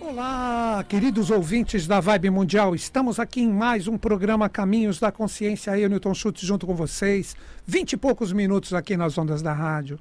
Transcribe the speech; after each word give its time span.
Olá, 0.00 0.82
queridos 0.88 1.30
ouvintes 1.30 1.86
da 1.86 2.00
Vibe 2.00 2.30
Mundial. 2.30 2.74
Estamos 2.74 3.20
aqui 3.20 3.42
em 3.42 3.52
mais 3.52 3.86
um 3.86 3.98
programa 3.98 4.48
Caminhos 4.48 4.98
da 4.98 5.12
Consciência. 5.12 5.78
Eu, 5.78 5.90
Newton 5.90 6.14
Schultz, 6.14 6.40
junto 6.40 6.66
com 6.66 6.74
vocês. 6.74 7.36
Vinte 7.66 7.92
e 7.92 7.96
poucos 7.98 8.32
minutos 8.32 8.72
aqui 8.72 8.96
nas 8.96 9.18
ondas 9.18 9.42
da 9.42 9.52
rádio. 9.52 10.00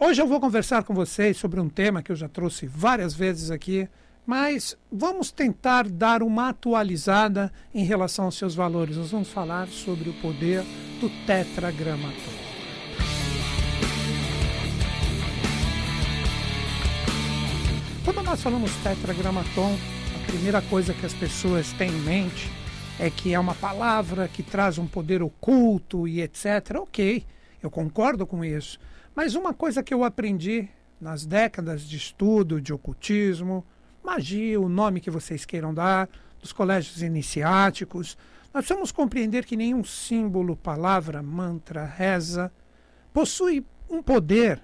Hoje 0.00 0.20
eu 0.20 0.26
vou 0.26 0.40
conversar 0.40 0.82
com 0.82 0.94
vocês 0.94 1.36
sobre 1.36 1.60
um 1.60 1.68
tema 1.68 2.02
que 2.02 2.10
eu 2.10 2.16
já 2.16 2.28
trouxe 2.28 2.66
várias 2.66 3.12
vezes 3.12 3.50
aqui, 3.50 3.86
mas 4.26 4.78
vamos 4.90 5.30
tentar 5.30 5.88
dar 5.88 6.22
uma 6.22 6.48
atualizada 6.48 7.52
em 7.74 7.84
relação 7.84 8.24
aos 8.24 8.38
seus 8.38 8.54
valores. 8.54 8.96
Nós 8.96 9.10
vamos 9.10 9.28
falar 9.28 9.68
sobre 9.68 10.08
o 10.08 10.14
poder 10.14 10.64
do 11.00 11.10
tetragramaton. 11.26 12.43
Quando 18.04 18.22
nós 18.22 18.42
falamos 18.42 18.70
tetragramaton, 18.82 19.78
a 20.14 20.26
primeira 20.26 20.60
coisa 20.60 20.92
que 20.92 21.06
as 21.06 21.14
pessoas 21.14 21.72
têm 21.72 21.88
em 21.88 22.00
mente 22.02 22.50
é 23.00 23.08
que 23.08 23.32
é 23.32 23.40
uma 23.40 23.54
palavra 23.54 24.28
que 24.28 24.42
traz 24.42 24.76
um 24.76 24.86
poder 24.86 25.22
oculto 25.22 26.06
e 26.06 26.20
etc. 26.20 26.76
Ok, 26.80 27.24
eu 27.62 27.70
concordo 27.70 28.26
com 28.26 28.44
isso. 28.44 28.78
Mas 29.14 29.34
uma 29.34 29.54
coisa 29.54 29.82
que 29.82 29.94
eu 29.94 30.04
aprendi 30.04 30.68
nas 31.00 31.24
décadas 31.24 31.88
de 31.88 31.96
estudo 31.96 32.60
de 32.60 32.74
ocultismo, 32.74 33.64
magia, 34.04 34.60
o 34.60 34.68
nome 34.68 35.00
que 35.00 35.10
vocês 35.10 35.46
queiram 35.46 35.72
dar, 35.72 36.06
dos 36.42 36.52
colégios 36.52 37.00
iniciáticos, 37.02 38.18
nós 38.52 38.66
precisamos 38.66 38.92
compreender 38.92 39.46
que 39.46 39.56
nenhum 39.56 39.82
símbolo, 39.82 40.54
palavra, 40.54 41.22
mantra, 41.22 41.86
reza 41.86 42.52
possui 43.14 43.64
um 43.88 44.02
poder 44.02 44.60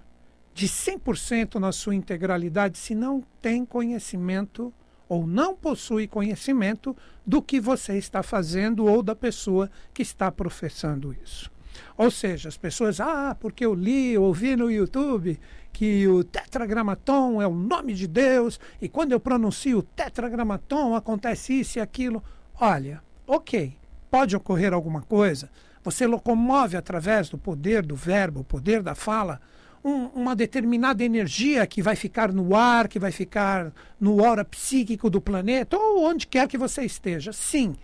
de 0.60 0.68
100% 0.68 1.54
na 1.54 1.72
sua 1.72 1.94
integralidade 1.94 2.76
se 2.76 2.94
não 2.94 3.24
tem 3.40 3.64
conhecimento 3.64 4.70
ou 5.08 5.26
não 5.26 5.56
possui 5.56 6.06
conhecimento 6.06 6.94
do 7.26 7.40
que 7.40 7.58
você 7.58 7.96
está 7.96 8.22
fazendo 8.22 8.84
ou 8.84 9.02
da 9.02 9.16
pessoa 9.16 9.70
que 9.94 10.02
está 10.02 10.30
professando 10.30 11.16
isso. 11.24 11.50
Ou 11.96 12.10
seja, 12.10 12.50
as 12.50 12.58
pessoas, 12.58 13.00
ah, 13.00 13.34
porque 13.40 13.64
eu 13.64 13.72
li, 13.72 14.18
ouvi 14.18 14.54
no 14.54 14.70
YouTube 14.70 15.40
que 15.72 16.06
o 16.06 16.22
tetragramaton 16.22 17.40
é 17.40 17.46
o 17.46 17.54
nome 17.54 17.94
de 17.94 18.06
Deus 18.06 18.60
e 18.82 18.86
quando 18.86 19.12
eu 19.12 19.18
pronuncio 19.18 19.80
tetragramaton 19.80 20.94
acontece 20.94 21.58
isso 21.58 21.78
e 21.78 21.80
aquilo. 21.80 22.22
Olha, 22.60 23.02
ok, 23.26 23.78
pode 24.10 24.36
ocorrer 24.36 24.74
alguma 24.74 25.00
coisa, 25.00 25.48
você 25.82 26.06
locomove 26.06 26.76
através 26.76 27.30
do 27.30 27.38
poder 27.38 27.82
do 27.82 27.96
verbo, 27.96 28.40
o 28.40 28.44
poder 28.44 28.82
da 28.82 28.94
fala, 28.94 29.40
um, 29.82 30.06
uma 30.06 30.36
determinada 30.36 31.02
energia 31.02 31.66
que 31.66 31.82
vai 31.82 31.96
ficar 31.96 32.32
no 32.32 32.54
ar, 32.54 32.88
que 32.88 32.98
vai 32.98 33.10
ficar 33.10 33.72
no 33.98 34.24
aura 34.24 34.44
psíquico 34.44 35.08
do 35.08 35.20
planeta, 35.20 35.76
ou 35.76 36.04
onde 36.04 36.26
quer 36.26 36.46
que 36.46 36.58
você 36.58 36.82
esteja. 36.82 37.32
Sim, 37.32 37.74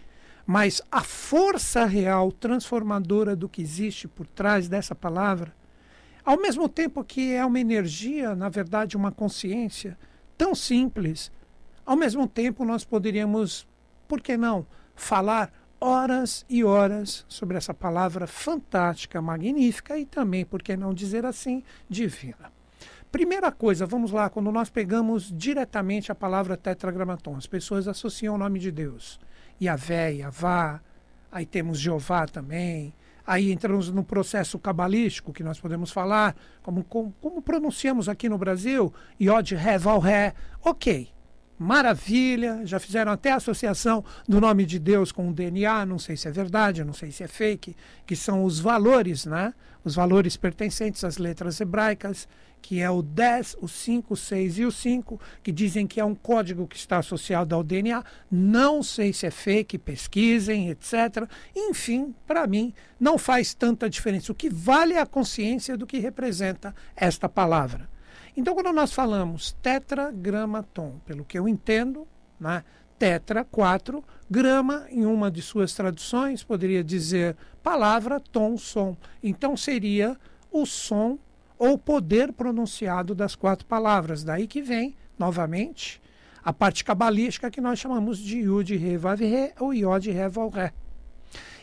mas 0.46 0.80
a 0.90 1.02
força 1.02 1.84
real 1.84 2.30
transformadora 2.30 3.34
do 3.34 3.48
que 3.48 3.62
existe 3.62 4.06
por 4.06 4.26
trás 4.26 4.68
dessa 4.68 4.94
palavra, 4.94 5.54
ao 6.24 6.40
mesmo 6.40 6.68
tempo 6.68 7.04
que 7.04 7.32
é 7.32 7.44
uma 7.44 7.60
energia, 7.60 8.34
na 8.34 8.48
verdade, 8.48 8.96
uma 8.96 9.12
consciência 9.12 9.98
tão 10.36 10.54
simples, 10.54 11.32
ao 11.84 11.96
mesmo 11.96 12.26
tempo 12.26 12.64
nós 12.64 12.84
poderíamos, 12.84 13.66
por 14.06 14.20
que 14.20 14.36
não, 14.36 14.66
falar 14.94 15.52
horas 15.80 16.44
e 16.48 16.64
horas 16.64 17.24
sobre 17.28 17.56
essa 17.56 17.74
palavra 17.74 18.26
fantástica, 18.26 19.20
magnífica 19.20 19.98
e 19.98 20.04
também, 20.04 20.44
por 20.44 20.62
que 20.62 20.76
não 20.76 20.94
dizer 20.94 21.24
assim, 21.24 21.62
divina. 21.88 22.52
Primeira 23.12 23.52
coisa, 23.52 23.86
vamos 23.86 24.10
lá, 24.10 24.28
quando 24.28 24.50
nós 24.50 24.68
pegamos 24.68 25.32
diretamente 25.34 26.10
a 26.10 26.14
palavra 26.14 26.56
tetragramaton, 26.56 27.36
as 27.36 27.46
pessoas 27.46 27.88
associam 27.88 28.34
o 28.34 28.38
nome 28.38 28.58
de 28.58 28.70
Deus. 28.70 29.18
Yahvé, 29.62 30.14
Yavá, 30.14 30.80
aí 31.30 31.46
temos 31.46 31.78
Jeová 31.78 32.26
também, 32.26 32.92
aí 33.26 33.50
entramos 33.50 33.90
no 33.90 34.04
processo 34.04 34.58
cabalístico 34.58 35.32
que 35.32 35.42
nós 35.42 35.58
podemos 35.58 35.90
falar, 35.90 36.36
como, 36.62 36.84
como, 36.84 37.14
como 37.20 37.40
pronunciamos 37.40 38.08
aqui 38.08 38.28
no 38.28 38.36
Brasil, 38.36 38.92
Yod, 39.20 39.54
Ré, 39.54 39.78
Val, 39.78 39.98
Ré, 39.98 40.34
ok, 40.62 41.08
maravilha, 41.58 42.60
já 42.64 42.78
fizeram 42.78 43.12
até 43.12 43.32
associação 43.32 44.04
do 44.28 44.40
nome 44.40 44.66
de 44.66 44.78
Deus 44.78 45.12
com 45.12 45.28
o 45.28 45.32
DNA, 45.32 45.86
não 45.86 45.98
sei 45.98 46.16
se 46.16 46.28
é 46.28 46.30
verdade, 46.30 46.84
não 46.84 46.92
sei 46.92 47.10
se 47.10 47.22
é 47.22 47.28
fake, 47.28 47.76
que 48.06 48.14
são 48.14 48.44
os 48.44 48.58
valores, 48.58 49.26
né? 49.26 49.54
Os 49.84 49.94
valores 49.94 50.36
pertencentes 50.36 51.04
às 51.04 51.16
letras 51.16 51.60
hebraicas, 51.60 52.28
que 52.60 52.80
é 52.80 52.90
o 52.90 53.00
10, 53.00 53.58
o 53.60 53.68
5, 53.68 54.14
o 54.14 54.16
6 54.16 54.58
e 54.58 54.64
o 54.64 54.72
5, 54.72 55.20
que 55.40 55.52
dizem 55.52 55.86
que 55.86 56.00
é 56.00 56.04
um 56.04 56.16
código 56.16 56.66
que 56.66 56.76
está 56.76 56.98
associado 56.98 57.54
ao 57.54 57.62
DNA. 57.62 58.02
Não 58.28 58.82
sei 58.82 59.12
se 59.12 59.24
é 59.24 59.30
fake, 59.30 59.78
pesquisem, 59.78 60.68
etc. 60.70 61.28
Enfim, 61.54 62.12
para 62.26 62.44
mim, 62.46 62.74
não 62.98 63.16
faz 63.16 63.54
tanta 63.54 63.88
diferença. 63.88 64.32
O 64.32 64.34
que 64.34 64.50
vale 64.50 64.94
é 64.94 65.00
a 65.00 65.06
consciência 65.06 65.76
do 65.76 65.86
que 65.86 66.00
representa 66.00 66.74
esta 66.96 67.28
palavra. 67.28 67.88
Então, 68.36 68.54
quando 68.54 68.72
nós 68.72 68.92
falamos 68.92 69.56
tetragramaton, 69.62 71.00
pelo 71.06 71.24
que 71.24 71.38
eu 71.38 71.48
entendo, 71.48 72.06
né, 72.38 72.62
tetra, 72.98 73.44
quatro, 73.44 74.04
grama, 74.30 74.86
em 74.90 75.06
uma 75.06 75.30
de 75.30 75.40
suas 75.40 75.72
traduções, 75.72 76.44
poderia 76.44 76.84
dizer 76.84 77.36
palavra, 77.62 78.20
tom, 78.20 78.58
som. 78.58 78.96
Então, 79.22 79.56
seria 79.56 80.18
o 80.50 80.66
som 80.66 81.18
ou 81.58 81.78
poder 81.78 82.32
pronunciado 82.32 83.14
das 83.14 83.34
quatro 83.34 83.66
palavras. 83.66 84.22
Daí 84.22 84.46
que 84.46 84.60
vem, 84.60 84.94
novamente, 85.18 86.00
a 86.44 86.52
parte 86.52 86.84
cabalística 86.84 87.50
que 87.50 87.60
nós 87.60 87.78
chamamos 87.78 88.18
de 88.18 88.40
Yud, 88.40 88.76
Re, 88.76 88.96
Vav, 88.96 89.20
Re, 89.20 89.52
ou 89.58 89.72
Yod, 89.72 90.10
Re, 90.10 90.28
Val, 90.28 90.50
Re. 90.50 90.72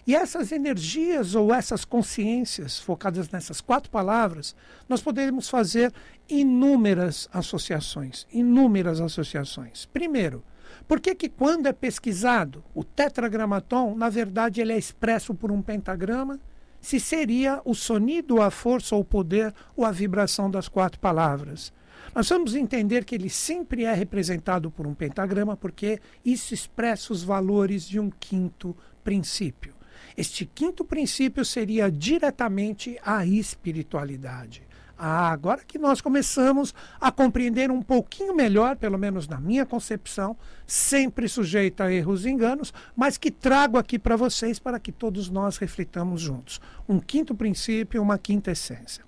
E 0.05 0.15
essas 0.15 0.51
energias 0.51 1.33
ou 1.33 1.53
essas 1.53 1.85
consciências 1.85 2.77
focadas 2.77 3.29
nessas 3.29 3.61
quatro 3.61 3.89
palavras, 3.89 4.53
nós 4.87 5.01
podemos 5.01 5.49
fazer 5.49 5.93
inúmeras 6.27 7.29
associações, 7.31 8.27
inúmeras 8.31 8.99
associações. 8.99 9.85
Primeiro, 9.85 10.43
por 10.87 10.99
que 10.99 11.15
que 11.15 11.29
quando 11.29 11.67
é 11.67 11.73
pesquisado 11.73 12.63
o 12.75 12.83
tetragramaton, 12.83 13.95
na 13.95 14.09
verdade 14.09 14.59
ele 14.59 14.73
é 14.73 14.77
expresso 14.77 15.33
por 15.33 15.51
um 15.51 15.61
pentagrama, 15.61 16.37
se 16.81 16.99
seria 16.99 17.61
o 17.63 17.73
sonido, 17.73 18.41
a 18.41 18.51
força 18.51 18.95
o 18.97 19.05
poder 19.05 19.53
ou 19.73 19.85
a 19.85 19.91
vibração 19.91 20.51
das 20.51 20.67
quatro 20.67 20.99
palavras? 20.99 21.71
Nós 22.13 22.27
vamos 22.27 22.53
entender 22.53 23.05
que 23.05 23.15
ele 23.15 23.29
sempre 23.29 23.85
é 23.85 23.93
representado 23.93 24.69
por 24.69 24.85
um 24.85 24.93
pentagrama, 24.93 25.55
porque 25.55 25.99
isso 26.25 26.53
expressa 26.53 27.13
os 27.13 27.23
valores 27.23 27.87
de 27.87 27.99
um 27.99 28.09
quinto 28.09 28.75
princípio. 29.03 29.72
Este 30.15 30.45
quinto 30.45 30.83
princípio 30.85 31.43
seria 31.43 31.91
diretamente 31.91 32.99
a 33.03 33.25
espiritualidade. 33.25 34.63
Ah, 34.97 35.31
agora 35.31 35.63
que 35.67 35.79
nós 35.79 35.99
começamos 35.99 36.73
a 37.01 37.11
compreender 37.11 37.71
um 37.71 37.81
pouquinho 37.81 38.33
melhor, 38.33 38.77
pelo 38.77 38.97
menos 38.97 39.27
na 39.27 39.39
minha 39.39 39.65
concepção, 39.65 40.37
sempre 40.67 41.27
sujeita 41.27 41.85
a 41.85 41.91
erros 41.91 42.25
e 42.25 42.29
enganos, 42.29 42.71
mas 42.95 43.17
que 43.17 43.31
trago 43.31 43.77
aqui 43.77 43.97
para 43.97 44.15
vocês 44.15 44.59
para 44.59 44.79
que 44.79 44.91
todos 44.91 45.29
nós 45.29 45.57
reflitamos 45.57 46.21
juntos. 46.21 46.61
Um 46.87 46.99
quinto 46.99 47.33
princípio, 47.33 48.01
uma 48.01 48.17
quinta 48.17 48.51
essência. 48.51 49.03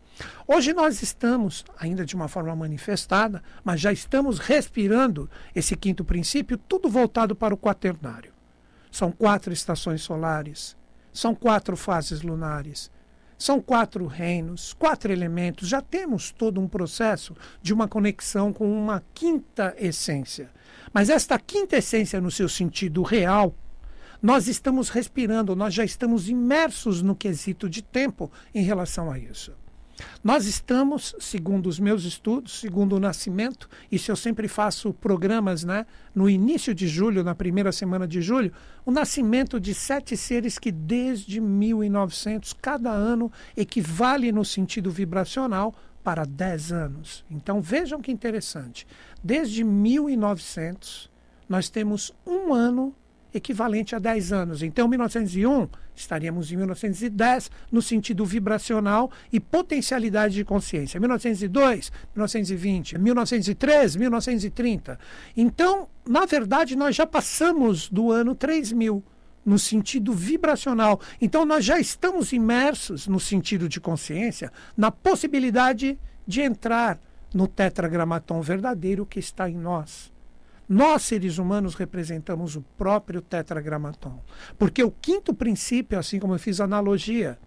Hoje 0.47 0.73
nós 0.73 1.01
estamos, 1.01 1.63
ainda 1.77 2.05
de 2.05 2.15
uma 2.15 2.27
forma 2.27 2.55
manifestada, 2.55 3.43
mas 3.63 3.79
já 3.79 3.91
estamos 3.91 4.39
respirando 4.39 5.29
esse 5.53 5.75
quinto 5.75 6.03
princípio, 6.03 6.57
tudo 6.57 6.89
voltado 6.89 7.35
para 7.35 7.53
o 7.53 7.57
quaternário. 7.57 8.33
São 8.91 9.11
quatro 9.11 9.53
estações 9.53 10.01
solares, 10.01 10.75
são 11.15 11.33
quatro 11.33 11.77
fases 11.77 12.21
lunares. 12.21 12.91
São 13.37 13.61
quatro 13.61 14.05
reinos, 14.05 14.73
quatro 14.73 15.11
elementos. 15.13 15.69
Já 15.69 15.81
temos 15.81 16.31
todo 16.31 16.59
um 16.59 16.67
processo 16.67 17.33
de 17.61 17.73
uma 17.73 17.87
conexão 17.87 18.51
com 18.51 18.69
uma 18.69 19.01
quinta 19.13 19.73
essência. 19.77 20.51
Mas 20.93 21.09
esta 21.09 21.39
quinta 21.39 21.77
essência, 21.77 22.19
no 22.19 22.29
seu 22.29 22.49
sentido 22.49 23.01
real, 23.01 23.55
nós 24.21 24.49
estamos 24.49 24.89
respirando, 24.89 25.55
nós 25.55 25.73
já 25.73 25.85
estamos 25.85 26.27
imersos 26.27 27.01
no 27.01 27.15
quesito 27.15 27.69
de 27.69 27.81
tempo 27.81 28.29
em 28.53 28.63
relação 28.63 29.09
a 29.09 29.17
isso. 29.17 29.53
Nós 30.23 30.45
estamos, 30.45 31.15
segundo 31.19 31.67
os 31.67 31.79
meus 31.79 32.03
estudos, 32.03 32.59
segundo 32.59 32.95
o 32.95 32.99
nascimento, 32.99 33.69
isso 33.91 34.11
eu 34.11 34.15
sempre 34.15 34.47
faço 34.47 34.93
programas 34.93 35.63
né, 35.63 35.85
no 36.13 36.29
início 36.29 36.73
de 36.73 36.87
julho, 36.87 37.23
na 37.23 37.35
primeira 37.35 37.71
semana 37.71 38.07
de 38.07 38.21
julho, 38.21 38.51
o 38.85 38.91
nascimento 38.91 39.59
de 39.59 39.73
sete 39.73 40.17
seres 40.17 40.57
que 40.59 40.71
desde 40.71 41.39
1900, 41.39 42.53
cada 42.53 42.91
ano, 42.91 43.31
equivale 43.55 44.31
no 44.31 44.43
sentido 44.43 44.91
vibracional 44.91 45.73
para 46.03 46.23
10 46.23 46.71
anos. 46.71 47.25
Então 47.29 47.61
vejam 47.61 48.01
que 48.01 48.11
interessante. 48.11 48.85
Desde 49.23 49.63
1900, 49.63 51.09
nós 51.49 51.69
temos 51.69 52.13
um 52.25 52.53
ano 52.53 52.93
equivalente 53.37 53.95
a 53.95 53.99
10 53.99 54.31
anos. 54.31 54.63
Então, 54.63 54.87
1901, 54.87 55.67
estaríamos 55.93 56.51
em 56.51 56.57
1910, 56.57 57.51
no 57.71 57.81
sentido 57.81 58.25
vibracional 58.25 59.11
e 59.31 59.39
potencialidade 59.39 60.35
de 60.35 60.45
consciência. 60.45 60.99
1902, 60.99 61.91
1920, 62.15 62.97
1903, 62.97 63.95
1930. 63.95 64.99
Então, 65.35 65.87
na 66.07 66.25
verdade, 66.25 66.75
nós 66.75 66.95
já 66.95 67.05
passamos 67.05 67.89
do 67.89 68.11
ano 68.11 68.33
3000 68.33 69.03
no 69.45 69.59
sentido 69.59 70.11
vibracional. 70.11 70.99
Então, 71.21 71.45
nós 71.45 71.63
já 71.63 71.79
estamos 71.79 72.33
imersos, 72.33 73.07
no 73.07 73.19
sentido 73.19 73.69
de 73.69 73.79
consciência, 73.79 74.51
na 74.75 74.89
possibilidade 74.89 75.99
de 76.25 76.41
entrar 76.41 76.99
no 77.33 77.47
tetragramatom 77.47 78.41
verdadeiro 78.41 79.05
que 79.05 79.19
está 79.19 79.47
em 79.49 79.57
nós. 79.57 80.14
Nós, 80.67 81.03
seres 81.03 81.37
humanos, 81.37 81.75
representamos 81.75 82.55
o 82.55 82.61
próprio 82.77 83.21
tetragramatom. 83.21 84.21
Porque 84.57 84.83
o 84.83 84.91
quinto 84.91 85.33
princípio, 85.33 85.97
assim 85.97 86.19
como 86.19 86.33
eu 86.33 86.39
fiz 86.39 86.59
analogia, 86.59 87.37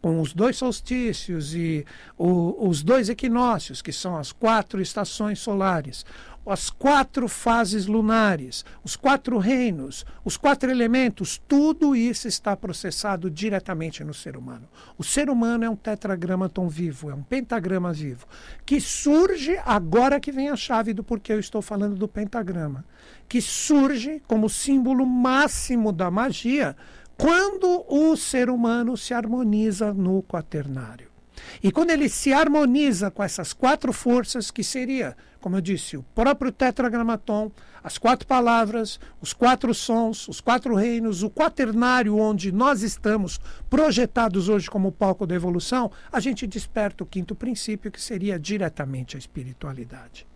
com 0.00 0.20
os 0.20 0.32
dois 0.32 0.56
solstícios 0.56 1.54
e 1.54 1.84
o, 2.16 2.68
os 2.68 2.82
dois 2.82 3.08
equinócios, 3.08 3.82
que 3.82 3.92
são 3.92 4.16
as 4.16 4.30
quatro 4.30 4.80
estações 4.80 5.38
solares, 5.38 6.04
as 6.50 6.70
quatro 6.70 7.28
fases 7.28 7.86
lunares, 7.86 8.64
os 8.84 8.94
quatro 8.96 9.38
reinos, 9.38 10.04
os 10.24 10.36
quatro 10.36 10.70
elementos, 10.70 11.40
tudo 11.48 11.96
isso 11.96 12.28
está 12.28 12.56
processado 12.56 13.30
diretamente 13.30 14.04
no 14.04 14.14
ser 14.14 14.36
humano. 14.36 14.68
O 14.96 15.04
ser 15.04 15.28
humano 15.28 15.64
é 15.64 15.70
um 15.70 15.76
tetragramaton 15.76 16.68
vivo, 16.68 17.10
é 17.10 17.14
um 17.14 17.22
pentagrama 17.22 17.92
vivo, 17.92 18.26
que 18.64 18.80
surge 18.80 19.58
agora 19.64 20.20
que 20.20 20.30
vem 20.30 20.48
a 20.48 20.56
chave 20.56 20.94
do 20.94 21.02
porquê 21.02 21.32
eu 21.32 21.40
estou 21.40 21.60
falando 21.60 21.96
do 21.96 22.06
pentagrama, 22.06 22.84
que 23.28 23.40
surge 23.40 24.22
como 24.26 24.48
símbolo 24.48 25.04
máximo 25.04 25.92
da 25.92 26.10
magia 26.10 26.76
quando 27.16 27.84
o 27.88 28.16
ser 28.16 28.50
humano 28.50 28.96
se 28.96 29.14
harmoniza 29.14 29.92
no 29.92 30.22
quaternário. 30.22 31.15
E 31.62 31.70
quando 31.70 31.90
ele 31.90 32.08
se 32.08 32.32
harmoniza 32.32 33.10
com 33.10 33.22
essas 33.22 33.52
quatro 33.52 33.92
forças, 33.92 34.50
que 34.50 34.64
seria, 34.64 35.16
como 35.40 35.56
eu 35.56 35.60
disse, 35.60 35.96
o 35.96 36.02
próprio 36.14 36.52
tetragramaton, 36.52 37.50
as 37.82 37.98
quatro 37.98 38.26
palavras, 38.26 38.98
os 39.20 39.32
quatro 39.32 39.72
sons, 39.72 40.26
os 40.28 40.40
quatro 40.40 40.74
reinos, 40.74 41.22
o 41.22 41.30
quaternário 41.30 42.18
onde 42.18 42.50
nós 42.50 42.82
estamos 42.82 43.40
projetados 43.70 44.48
hoje 44.48 44.68
como 44.68 44.90
palco 44.90 45.26
da 45.26 45.34
evolução, 45.34 45.90
a 46.10 46.18
gente 46.18 46.46
desperta 46.46 47.04
o 47.04 47.06
quinto 47.06 47.34
princípio, 47.34 47.92
que 47.92 48.02
seria 48.02 48.38
diretamente 48.38 49.16
a 49.16 49.18
espiritualidade. 49.18 50.26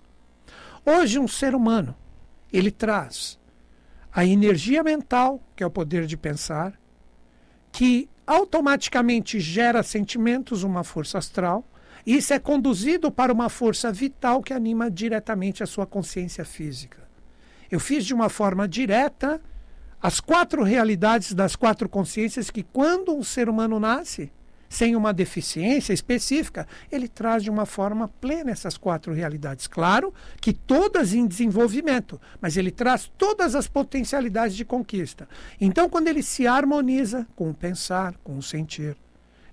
Hoje, 0.85 1.19
um 1.19 1.29
ser 1.29 1.55
humano, 1.55 1.95
ele 2.53 2.71
traz 2.71 3.39
a 4.13 4.25
energia 4.25 4.83
mental, 4.83 5.41
que 5.55 5.63
é 5.63 5.67
o 5.67 5.71
poder 5.71 6.07
de 6.07 6.17
pensar, 6.17 6.79
que 7.73 8.09
automaticamente 8.31 9.41
gera 9.41 9.83
sentimentos, 9.83 10.63
uma 10.63 10.85
força 10.85 11.19
astral. 11.19 11.65
E 12.07 12.17
isso 12.17 12.33
é 12.33 12.39
conduzido 12.39 13.11
para 13.11 13.33
uma 13.33 13.49
força 13.49 13.91
vital 13.91 14.41
que 14.41 14.53
anima 14.53 14.89
diretamente 14.89 15.65
a 15.65 15.67
sua 15.67 15.85
consciência 15.85 16.45
física. 16.45 16.99
Eu 17.69 17.81
fiz 17.81 18.07
de 18.07 18.15
uma 18.15 18.29
forma 18.29 18.69
direta 18.69 19.41
as 20.01 20.21
quatro 20.21 20.63
realidades 20.63 21.35
das 21.35 21.57
quatro 21.57 21.89
consciências 21.89 22.51
que, 22.51 22.63
quando 22.63 23.13
um 23.13 23.25
ser 23.25 23.49
humano 23.49 23.81
nasce, 23.81 24.31
sem 24.71 24.95
uma 24.95 25.13
deficiência 25.13 25.93
específica, 25.93 26.67
ele 26.93 27.09
traz 27.09 27.43
de 27.43 27.51
uma 27.51 27.67
forma 27.67 28.07
plena 28.07 28.53
essas 28.53 28.79
quatro 28.79 29.13
realidades. 29.13 29.67
Claro 29.67 30.15
que 30.41 30.53
todas 30.53 31.13
em 31.13 31.27
desenvolvimento, 31.27 32.21
mas 32.41 32.57
ele 32.57 32.71
traz 32.71 33.11
todas 33.19 33.57
as 33.57 33.67
potencialidades 33.67 34.57
de 34.57 34.65
conquista. 34.65 35.29
Então, 35.61 35.89
quando 35.89 36.07
ele 36.07 36.23
se 36.23 36.47
harmoniza 36.47 37.27
com 37.35 37.51
o 37.51 37.55
pensar, 37.55 38.15
com 38.23 38.39
o 38.39 38.43
sentir, 38.43 38.97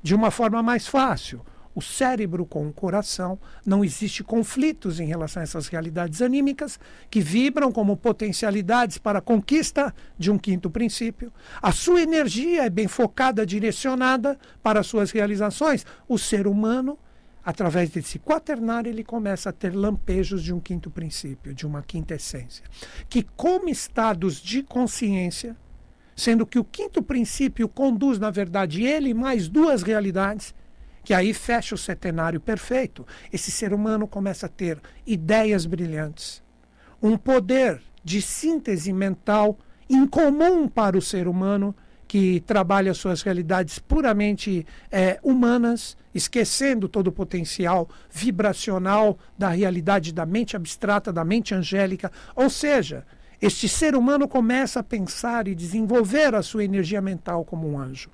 de 0.03 0.13
uma 0.13 0.29
forma 0.29 0.61
mais 0.61 0.87
fácil, 0.87 1.41
o 1.77 1.81
cérebro 1.81 2.43
com 2.43 2.67
o 2.67 2.73
coração, 2.73 3.39
não 3.63 3.85
existe 3.85 4.23
conflitos 4.23 4.99
em 4.99 5.05
relação 5.05 5.41
a 5.41 5.43
essas 5.43 5.67
realidades 5.67 6.23
anímicas 6.23 6.79
que 7.07 7.21
vibram 7.21 7.71
como 7.71 7.95
potencialidades 7.95 8.97
para 8.97 9.19
a 9.19 9.21
conquista 9.21 9.93
de 10.17 10.31
um 10.31 10.39
quinto 10.39 10.71
princípio. 10.71 11.31
A 11.61 11.71
sua 11.71 12.01
energia 12.01 12.65
é 12.65 12.69
bem 12.71 12.87
focada, 12.87 13.45
direcionada 13.45 14.39
para 14.63 14.79
as 14.79 14.87
suas 14.87 15.11
realizações. 15.11 15.85
O 16.09 16.17
ser 16.17 16.47
humano, 16.47 16.97
através 17.45 17.91
desse 17.91 18.17
quaternário, 18.17 18.89
ele 18.89 19.03
começa 19.03 19.51
a 19.51 19.53
ter 19.53 19.71
lampejos 19.75 20.41
de 20.41 20.51
um 20.51 20.59
quinto 20.59 20.89
princípio, 20.89 21.53
de 21.53 21.67
uma 21.67 21.83
quinta 21.83 22.15
essência, 22.15 22.65
que 23.07 23.21
como 23.21 23.69
estados 23.69 24.41
de 24.41 24.63
consciência, 24.63 25.55
sendo 26.15 26.43
que 26.43 26.57
o 26.57 26.63
quinto 26.63 27.03
princípio 27.03 27.69
conduz, 27.69 28.17
na 28.17 28.31
verdade, 28.31 28.83
ele 28.83 29.13
mais 29.13 29.47
duas 29.47 29.83
realidades, 29.83 30.55
que 31.07 31.13
aí 31.13 31.33
fecha 31.33 31.73
o 31.73 31.77
centenário 31.77 32.37
perfeito. 32.37 33.07
Esse 33.31 33.49
ser 33.49 33.73
humano 33.73 34.05
começa 34.05 34.45
a 34.45 34.49
ter 34.49 34.77
ideias 35.05 35.65
brilhantes, 35.65 36.43
um 37.01 37.17
poder 37.17 37.81
de 38.03 38.21
síntese 38.21 38.91
mental 38.91 39.57
incomum 39.89 40.67
para 40.67 40.97
o 40.97 41.01
ser 41.01 41.29
humano 41.29 41.73
que 42.09 42.41
trabalha 42.41 42.93
suas 42.93 43.21
realidades 43.21 43.79
puramente 43.79 44.67
é, 44.91 45.17
humanas, 45.23 45.95
esquecendo 46.13 46.89
todo 46.89 47.07
o 47.07 47.13
potencial 47.13 47.87
vibracional 48.11 49.17
da 49.37 49.47
realidade 49.47 50.13
da 50.13 50.25
mente 50.25 50.57
abstrata, 50.57 51.13
da 51.13 51.23
mente 51.23 51.55
angélica. 51.55 52.11
Ou 52.35 52.49
seja, 52.49 53.05
este 53.41 53.69
ser 53.69 53.95
humano 53.95 54.27
começa 54.27 54.81
a 54.81 54.83
pensar 54.83 55.47
e 55.47 55.55
desenvolver 55.55 56.35
a 56.35 56.43
sua 56.43 56.65
energia 56.65 57.01
mental 57.01 57.45
como 57.45 57.65
um 57.65 57.79
anjo. 57.79 58.09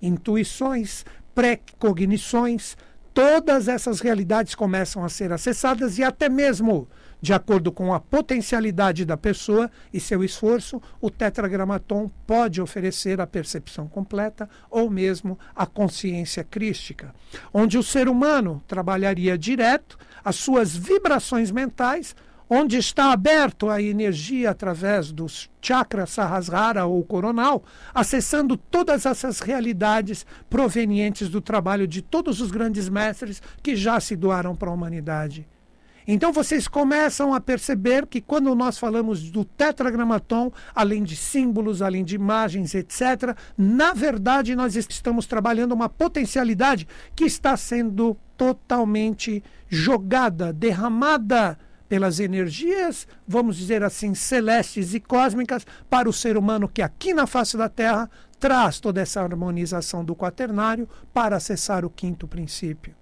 Intuições, 0.00 1.04
pré-cognições, 1.38 2.76
todas 3.14 3.68
essas 3.68 4.00
realidades 4.00 4.56
começam 4.56 5.04
a 5.04 5.08
ser 5.08 5.32
acessadas 5.32 5.96
e 5.96 6.02
até 6.02 6.28
mesmo 6.28 6.88
de 7.20 7.32
acordo 7.32 7.70
com 7.70 7.94
a 7.94 8.00
potencialidade 8.00 9.04
da 9.04 9.16
pessoa 9.16 9.70
e 9.92 10.00
seu 10.00 10.24
esforço, 10.24 10.82
o 11.00 11.08
tetragramaton 11.08 12.10
pode 12.26 12.60
oferecer 12.60 13.20
a 13.20 13.26
percepção 13.26 13.86
completa 13.86 14.48
ou 14.68 14.90
mesmo 14.90 15.38
a 15.54 15.64
consciência 15.64 16.42
crística, 16.42 17.14
onde 17.54 17.78
o 17.78 17.84
ser 17.84 18.08
humano 18.08 18.60
trabalharia 18.66 19.38
direto 19.38 19.96
as 20.24 20.34
suas 20.34 20.76
vibrações 20.76 21.52
mentais 21.52 22.16
onde 22.48 22.76
está 22.78 23.12
aberto 23.12 23.68
a 23.68 23.82
energia 23.82 24.50
através 24.50 25.12
dos 25.12 25.50
chakras 25.60 26.10
sahasrara 26.10 26.86
ou 26.86 27.04
coronal, 27.04 27.62
acessando 27.94 28.56
todas 28.56 29.04
essas 29.04 29.40
realidades 29.40 30.24
provenientes 30.48 31.28
do 31.28 31.40
trabalho 31.40 31.86
de 31.86 32.00
todos 32.00 32.40
os 32.40 32.50
grandes 32.50 32.88
mestres 32.88 33.42
que 33.62 33.76
já 33.76 34.00
se 34.00 34.16
doaram 34.16 34.56
para 34.56 34.70
a 34.70 34.74
humanidade. 34.74 35.46
Então 36.10 36.32
vocês 36.32 36.66
começam 36.66 37.34
a 37.34 37.40
perceber 37.40 38.06
que 38.06 38.22
quando 38.22 38.54
nós 38.54 38.78
falamos 38.78 39.30
do 39.30 39.44
tetragramaton, 39.44 40.50
além 40.74 41.02
de 41.04 41.14
símbolos, 41.14 41.82
além 41.82 42.02
de 42.02 42.14
imagens, 42.14 42.74
etc., 42.74 43.36
na 43.58 43.92
verdade 43.92 44.56
nós 44.56 44.74
estamos 44.74 45.26
trabalhando 45.26 45.72
uma 45.72 45.86
potencialidade 45.86 46.88
que 47.14 47.24
está 47.24 47.58
sendo 47.58 48.16
totalmente 48.38 49.44
jogada, 49.68 50.50
derramada 50.50 51.58
pelas 51.88 52.20
energias, 52.20 53.06
vamos 53.26 53.56
dizer 53.56 53.82
assim, 53.82 54.14
celestes 54.14 54.94
e 54.94 55.00
cósmicas 55.00 55.66
para 55.88 56.08
o 56.08 56.12
ser 56.12 56.36
humano 56.36 56.68
que 56.68 56.82
aqui 56.82 57.14
na 57.14 57.26
face 57.26 57.56
da 57.56 57.68
Terra 57.68 58.10
traz 58.38 58.78
toda 58.78 59.00
essa 59.00 59.22
harmonização 59.22 60.04
do 60.04 60.14
quaternário 60.14 60.88
para 61.12 61.36
acessar 61.36 61.84
o 61.84 61.90
quinto 61.90 62.28
princípio. 62.28 62.94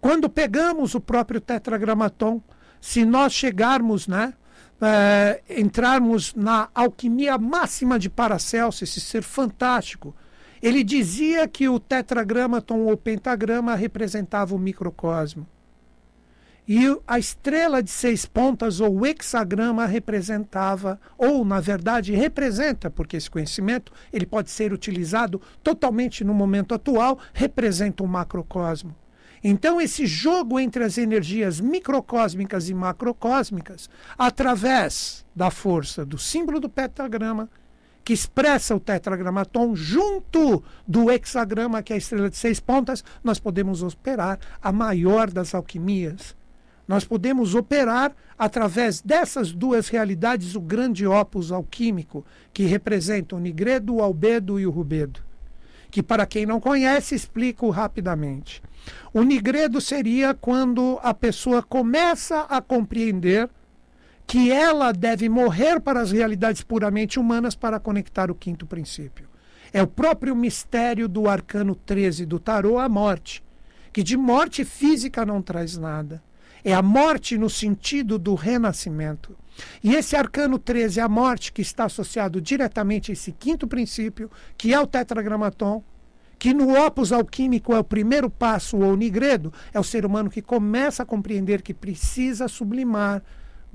Quando 0.00 0.28
pegamos 0.28 0.94
o 0.94 1.00
próprio 1.00 1.40
tetragramaton, 1.40 2.40
se 2.80 3.04
nós 3.04 3.32
chegarmos, 3.32 4.06
né, 4.06 4.34
é, 4.80 5.42
entrarmos 5.48 6.34
na 6.34 6.68
alquimia 6.74 7.36
máxima 7.38 7.98
de 7.98 8.08
Paracelso, 8.08 8.84
esse 8.84 9.00
ser 9.00 9.22
fantástico, 9.22 10.14
ele 10.62 10.82
dizia 10.82 11.46
que 11.46 11.68
o 11.68 11.78
tetragramaton 11.78 12.80
ou 12.80 12.96
pentagrama 12.96 13.74
representava 13.74 14.54
o 14.54 14.58
microcosmo. 14.58 15.46
E 16.66 16.80
a 17.06 17.18
estrela 17.18 17.82
de 17.82 17.90
seis 17.90 18.24
pontas, 18.24 18.80
ou 18.80 19.06
hexagrama, 19.06 19.84
representava, 19.84 20.98
ou 21.18 21.44
na 21.44 21.60
verdade 21.60 22.14
representa, 22.14 22.90
porque 22.90 23.18
esse 23.18 23.30
conhecimento 23.30 23.92
ele 24.10 24.24
pode 24.24 24.50
ser 24.50 24.72
utilizado 24.72 25.42
totalmente 25.62 26.24
no 26.24 26.32
momento 26.32 26.74
atual, 26.74 27.18
representa 27.34 28.02
o 28.02 28.08
macrocosmo. 28.08 28.96
Então, 29.46 29.78
esse 29.78 30.06
jogo 30.06 30.58
entre 30.58 30.82
as 30.82 30.96
energias 30.96 31.60
microcósmicas 31.60 32.70
e 32.70 32.74
macrocósmicas, 32.74 33.90
através 34.16 35.22
da 35.36 35.50
força 35.50 36.02
do 36.02 36.16
símbolo 36.16 36.58
do 36.58 36.70
pentagrama, 36.70 37.50
que 38.02 38.14
expressa 38.14 38.74
o 38.74 38.80
tetragramaton, 38.80 39.76
junto 39.76 40.64
do 40.88 41.10
hexagrama, 41.10 41.82
que 41.82 41.92
é 41.92 41.96
a 41.96 41.98
estrela 41.98 42.30
de 42.30 42.38
seis 42.38 42.58
pontas, 42.58 43.04
nós 43.22 43.38
podemos 43.38 43.82
operar 43.82 44.38
a 44.62 44.72
maior 44.72 45.30
das 45.30 45.54
alquimias, 45.54 46.34
Nós 46.86 47.04
podemos 47.04 47.54
operar 47.54 48.14
através 48.38 49.00
dessas 49.00 49.52
duas 49.52 49.88
realidades 49.88 50.54
o 50.54 50.60
grande 50.60 51.06
opus 51.06 51.50
alquímico, 51.50 52.24
que 52.52 52.64
representa 52.64 53.36
o 53.36 53.40
nigredo, 53.40 53.94
o 53.94 54.02
albedo 54.02 54.60
e 54.60 54.66
o 54.66 54.70
rubedo. 54.70 55.20
Que, 55.90 56.02
para 56.02 56.26
quem 56.26 56.44
não 56.44 56.60
conhece, 56.60 57.14
explico 57.14 57.70
rapidamente. 57.70 58.62
O 59.12 59.22
nigredo 59.22 59.80
seria 59.80 60.34
quando 60.34 60.98
a 61.02 61.14
pessoa 61.14 61.62
começa 61.62 62.40
a 62.42 62.60
compreender 62.60 63.48
que 64.26 64.50
ela 64.50 64.92
deve 64.92 65.28
morrer 65.28 65.80
para 65.80 66.00
as 66.00 66.10
realidades 66.10 66.62
puramente 66.62 67.18
humanas 67.18 67.54
para 67.54 67.80
conectar 67.80 68.30
o 68.30 68.34
quinto 68.34 68.66
princípio. 68.66 69.28
É 69.72 69.82
o 69.82 69.86
próprio 69.86 70.36
mistério 70.36 71.08
do 71.08 71.28
arcano 71.28 71.74
13 71.74 72.26
do 72.26 72.38
tarô, 72.38 72.78
a 72.78 72.88
morte, 72.88 73.42
que 73.92 74.02
de 74.02 74.16
morte 74.16 74.64
física 74.64 75.24
não 75.24 75.40
traz 75.40 75.76
nada 75.76 76.22
é 76.64 76.72
a 76.72 76.82
morte 76.82 77.36
no 77.36 77.50
sentido 77.50 78.18
do 78.18 78.34
renascimento. 78.34 79.36
E 79.82 79.94
esse 79.94 80.16
arcano 80.16 80.58
13, 80.58 81.00
a 81.00 81.08
morte, 81.08 81.52
que 81.52 81.62
está 81.62 81.84
associado 81.84 82.40
diretamente 82.40 83.10
a 83.10 83.12
esse 83.12 83.30
quinto 83.32 83.68
princípio, 83.68 84.30
que 84.56 84.72
é 84.72 84.80
o 84.80 84.86
tetragramaton, 84.86 85.84
que 86.38 86.52
no 86.52 86.74
opus 86.74 87.12
alquímico 87.12 87.72
é 87.72 87.78
o 87.78 87.84
primeiro 87.84 88.28
passo 88.28 88.78
ou 88.78 88.96
nigredo, 88.96 89.52
é 89.72 89.78
o 89.78 89.84
ser 89.84 90.04
humano 90.04 90.30
que 90.30 90.42
começa 90.42 91.02
a 91.02 91.06
compreender 91.06 91.62
que 91.62 91.72
precisa 91.72 92.48
sublimar 92.48 93.22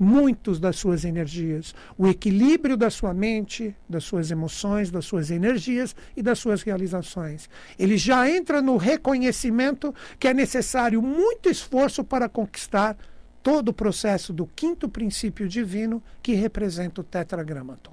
muitos 0.00 0.58
das 0.58 0.76
suas 0.76 1.04
energias, 1.04 1.74
o 1.98 2.08
equilíbrio 2.08 2.74
da 2.74 2.88
sua 2.88 3.12
mente, 3.12 3.76
das 3.86 4.02
suas 4.02 4.30
emoções, 4.30 4.90
das 4.90 5.04
suas 5.04 5.30
energias 5.30 5.94
e 6.16 6.22
das 6.22 6.38
suas 6.38 6.62
realizações. 6.62 7.50
Ele 7.78 7.98
já 7.98 8.28
entra 8.28 8.62
no 8.62 8.78
reconhecimento 8.78 9.94
que 10.18 10.26
é 10.26 10.32
necessário 10.32 11.02
muito 11.02 11.50
esforço 11.50 12.02
para 12.02 12.30
conquistar 12.30 12.96
todo 13.42 13.68
o 13.68 13.74
processo 13.74 14.32
do 14.32 14.46
quinto 14.46 14.88
princípio 14.88 15.46
divino 15.46 16.02
que 16.22 16.32
representa 16.32 17.02
o 17.02 17.04
tetragramaton. 17.04 17.92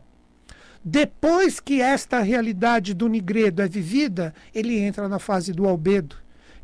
Depois 0.83 1.59
que 1.59 1.81
esta 1.81 2.21
realidade 2.21 2.93
do 2.93 3.09
nigredo 3.09 3.61
é 3.61 3.67
vivida, 3.67 4.33
ele 4.55 4.77
entra 4.79 5.09
na 5.09 5.19
fase 5.19 5.51
do 5.51 5.67
albedo 5.67 6.15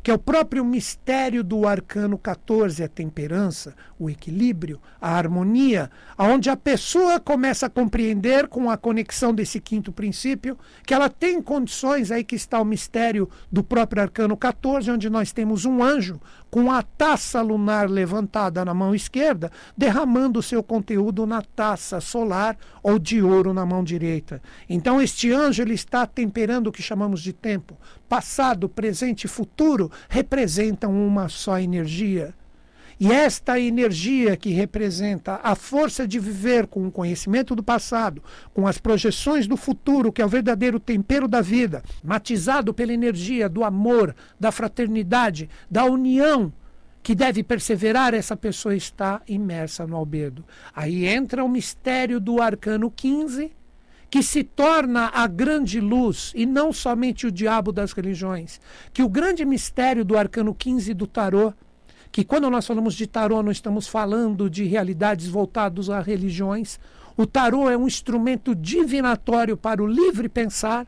que 0.04 0.10
é 0.10 0.14
o 0.14 0.18
próprio 0.18 0.62
mistério 0.62 1.42
do 1.42 1.66
arcano 1.66 2.18
14, 2.18 2.84
a 2.84 2.88
temperança, 2.88 3.74
o 3.98 4.10
equilíbrio, 4.10 4.78
a 5.00 5.16
harmonia, 5.16 5.90
aonde 6.14 6.50
a 6.50 6.56
pessoa 6.58 7.18
começa 7.18 7.64
a 7.64 7.70
compreender 7.70 8.46
com 8.48 8.68
a 8.68 8.76
conexão 8.76 9.34
desse 9.34 9.58
quinto 9.58 9.90
princípio 9.90 10.58
que 10.86 10.92
ela 10.92 11.08
tem 11.08 11.40
condições 11.40 12.10
aí 12.10 12.22
que 12.22 12.36
está 12.36 12.60
o 12.60 12.66
mistério 12.66 13.30
do 13.50 13.64
próprio 13.64 14.02
arcano 14.02 14.36
14, 14.36 14.90
onde 14.90 15.08
nós 15.08 15.32
temos 15.32 15.64
um 15.64 15.82
anjo 15.82 16.20
com 16.50 16.70
a 16.70 16.82
taça 16.82 17.40
lunar 17.40 17.88
levantada 17.88 18.62
na 18.62 18.74
mão 18.74 18.94
esquerda, 18.94 19.50
derramando 19.76 20.38
o 20.38 20.42
seu 20.42 20.62
conteúdo 20.62 21.26
na 21.26 21.40
taça 21.40 21.98
solar 22.00 22.56
ou 22.82 22.98
de 22.98 23.22
ouro 23.22 23.54
na 23.54 23.64
mão 23.64 23.82
direita. 23.82 24.40
Então 24.68 25.00
este 25.00 25.32
anjo 25.32 25.62
ele 25.62 25.74
está 25.74 26.06
temperando 26.06 26.66
o 26.66 26.72
que 26.72 26.82
chamamos 26.82 27.22
de 27.22 27.32
tempo. 27.32 27.76
Passado, 28.08 28.68
presente 28.68 29.24
e 29.24 29.28
futuro 29.28 29.90
representam 30.08 30.92
uma 30.92 31.28
só 31.28 31.58
energia. 31.58 32.34
E 32.98 33.10
esta 33.10 33.58
energia 33.58 34.36
que 34.36 34.50
representa 34.50 35.40
a 35.42 35.54
força 35.54 36.06
de 36.06 36.18
viver 36.18 36.66
com 36.66 36.86
o 36.86 36.92
conhecimento 36.92 37.54
do 37.56 37.62
passado, 37.62 38.22
com 38.52 38.66
as 38.66 38.78
projeções 38.78 39.46
do 39.46 39.56
futuro, 39.56 40.12
que 40.12 40.22
é 40.22 40.24
o 40.24 40.28
verdadeiro 40.28 40.78
tempero 40.78 41.26
da 41.26 41.40
vida, 41.40 41.82
matizado 42.04 42.72
pela 42.72 42.92
energia 42.92 43.48
do 43.48 43.64
amor, 43.64 44.14
da 44.38 44.52
fraternidade, 44.52 45.50
da 45.68 45.84
união, 45.84 46.52
que 47.02 47.14
deve 47.14 47.42
perseverar, 47.42 48.14
essa 48.14 48.36
pessoa 48.36 48.74
está 48.74 49.20
imersa 49.28 49.86
no 49.86 49.96
albedo. 49.96 50.44
Aí 50.74 51.04
entra 51.04 51.44
o 51.44 51.48
mistério 51.48 52.18
do 52.18 52.40
arcano 52.40 52.90
15, 52.90 53.52
que 54.14 54.22
se 54.22 54.44
torna 54.44 55.10
a 55.12 55.26
grande 55.26 55.80
luz 55.80 56.30
e 56.36 56.46
não 56.46 56.72
somente 56.72 57.26
o 57.26 57.32
diabo 57.32 57.72
das 57.72 57.90
religiões. 57.90 58.60
Que 58.92 59.02
o 59.02 59.08
grande 59.08 59.44
mistério 59.44 60.04
do 60.04 60.16
arcano 60.16 60.54
15 60.54 60.94
do 60.94 61.04
tarô 61.04 61.52
que 62.12 62.22
quando 62.22 62.48
nós 62.48 62.64
falamos 62.64 62.94
de 62.94 63.08
tarô, 63.08 63.42
não 63.42 63.50
estamos 63.50 63.88
falando 63.88 64.48
de 64.48 64.66
realidades 64.66 65.26
voltadas 65.26 65.90
a 65.90 66.00
religiões. 66.00 66.78
O 67.16 67.26
tarô 67.26 67.68
é 67.68 67.76
um 67.76 67.88
instrumento 67.88 68.54
divinatório 68.54 69.56
para 69.56 69.82
o 69.82 69.86
livre 69.88 70.28
pensar. 70.28 70.86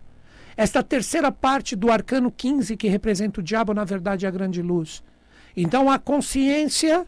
Esta 0.56 0.80
terceira 0.80 1.32
parte 1.32 1.74
do 1.74 1.90
arcano 1.90 2.30
15, 2.30 2.76
que 2.76 2.86
representa 2.86 3.40
o 3.40 3.42
diabo, 3.42 3.74
na 3.74 3.82
verdade 3.82 4.24
é 4.24 4.28
a 4.28 4.30
grande 4.30 4.62
luz. 4.62 5.02
Então 5.56 5.90
a 5.90 5.98
consciência 5.98 7.04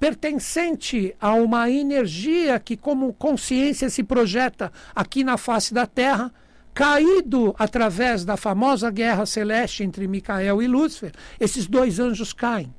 pertencente 0.00 1.14
a 1.20 1.34
uma 1.34 1.70
energia 1.70 2.58
que, 2.58 2.74
como 2.74 3.12
consciência, 3.12 3.90
se 3.90 4.02
projeta 4.02 4.72
aqui 4.94 5.22
na 5.22 5.36
face 5.36 5.74
da 5.74 5.86
Terra, 5.86 6.32
caído 6.72 7.54
através 7.58 8.24
da 8.24 8.34
famosa 8.38 8.90
guerra 8.90 9.26
celeste 9.26 9.84
entre 9.84 10.08
Micael 10.08 10.62
e 10.62 10.66
Lúcifer, 10.66 11.12
esses 11.38 11.66
dois 11.66 12.00
anjos 12.00 12.32
caem. 12.32 12.74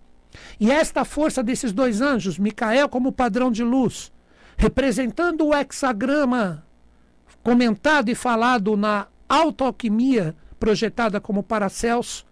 E 0.59 0.71
esta 0.71 1.05
força 1.05 1.43
desses 1.43 1.71
dois 1.71 2.01
anjos, 2.01 2.39
Micael 2.39 2.89
como 2.89 3.11
padrão 3.11 3.51
de 3.51 3.63
luz, 3.63 4.11
representando 4.57 5.45
o 5.45 5.55
hexagrama 5.55 6.65
comentado 7.43 8.09
e 8.09 8.15
falado 8.15 8.75
na 8.75 9.07
autoalquimia 9.29 10.35
projetada 10.59 11.21
como 11.21 11.43
Paracelso, 11.43 12.25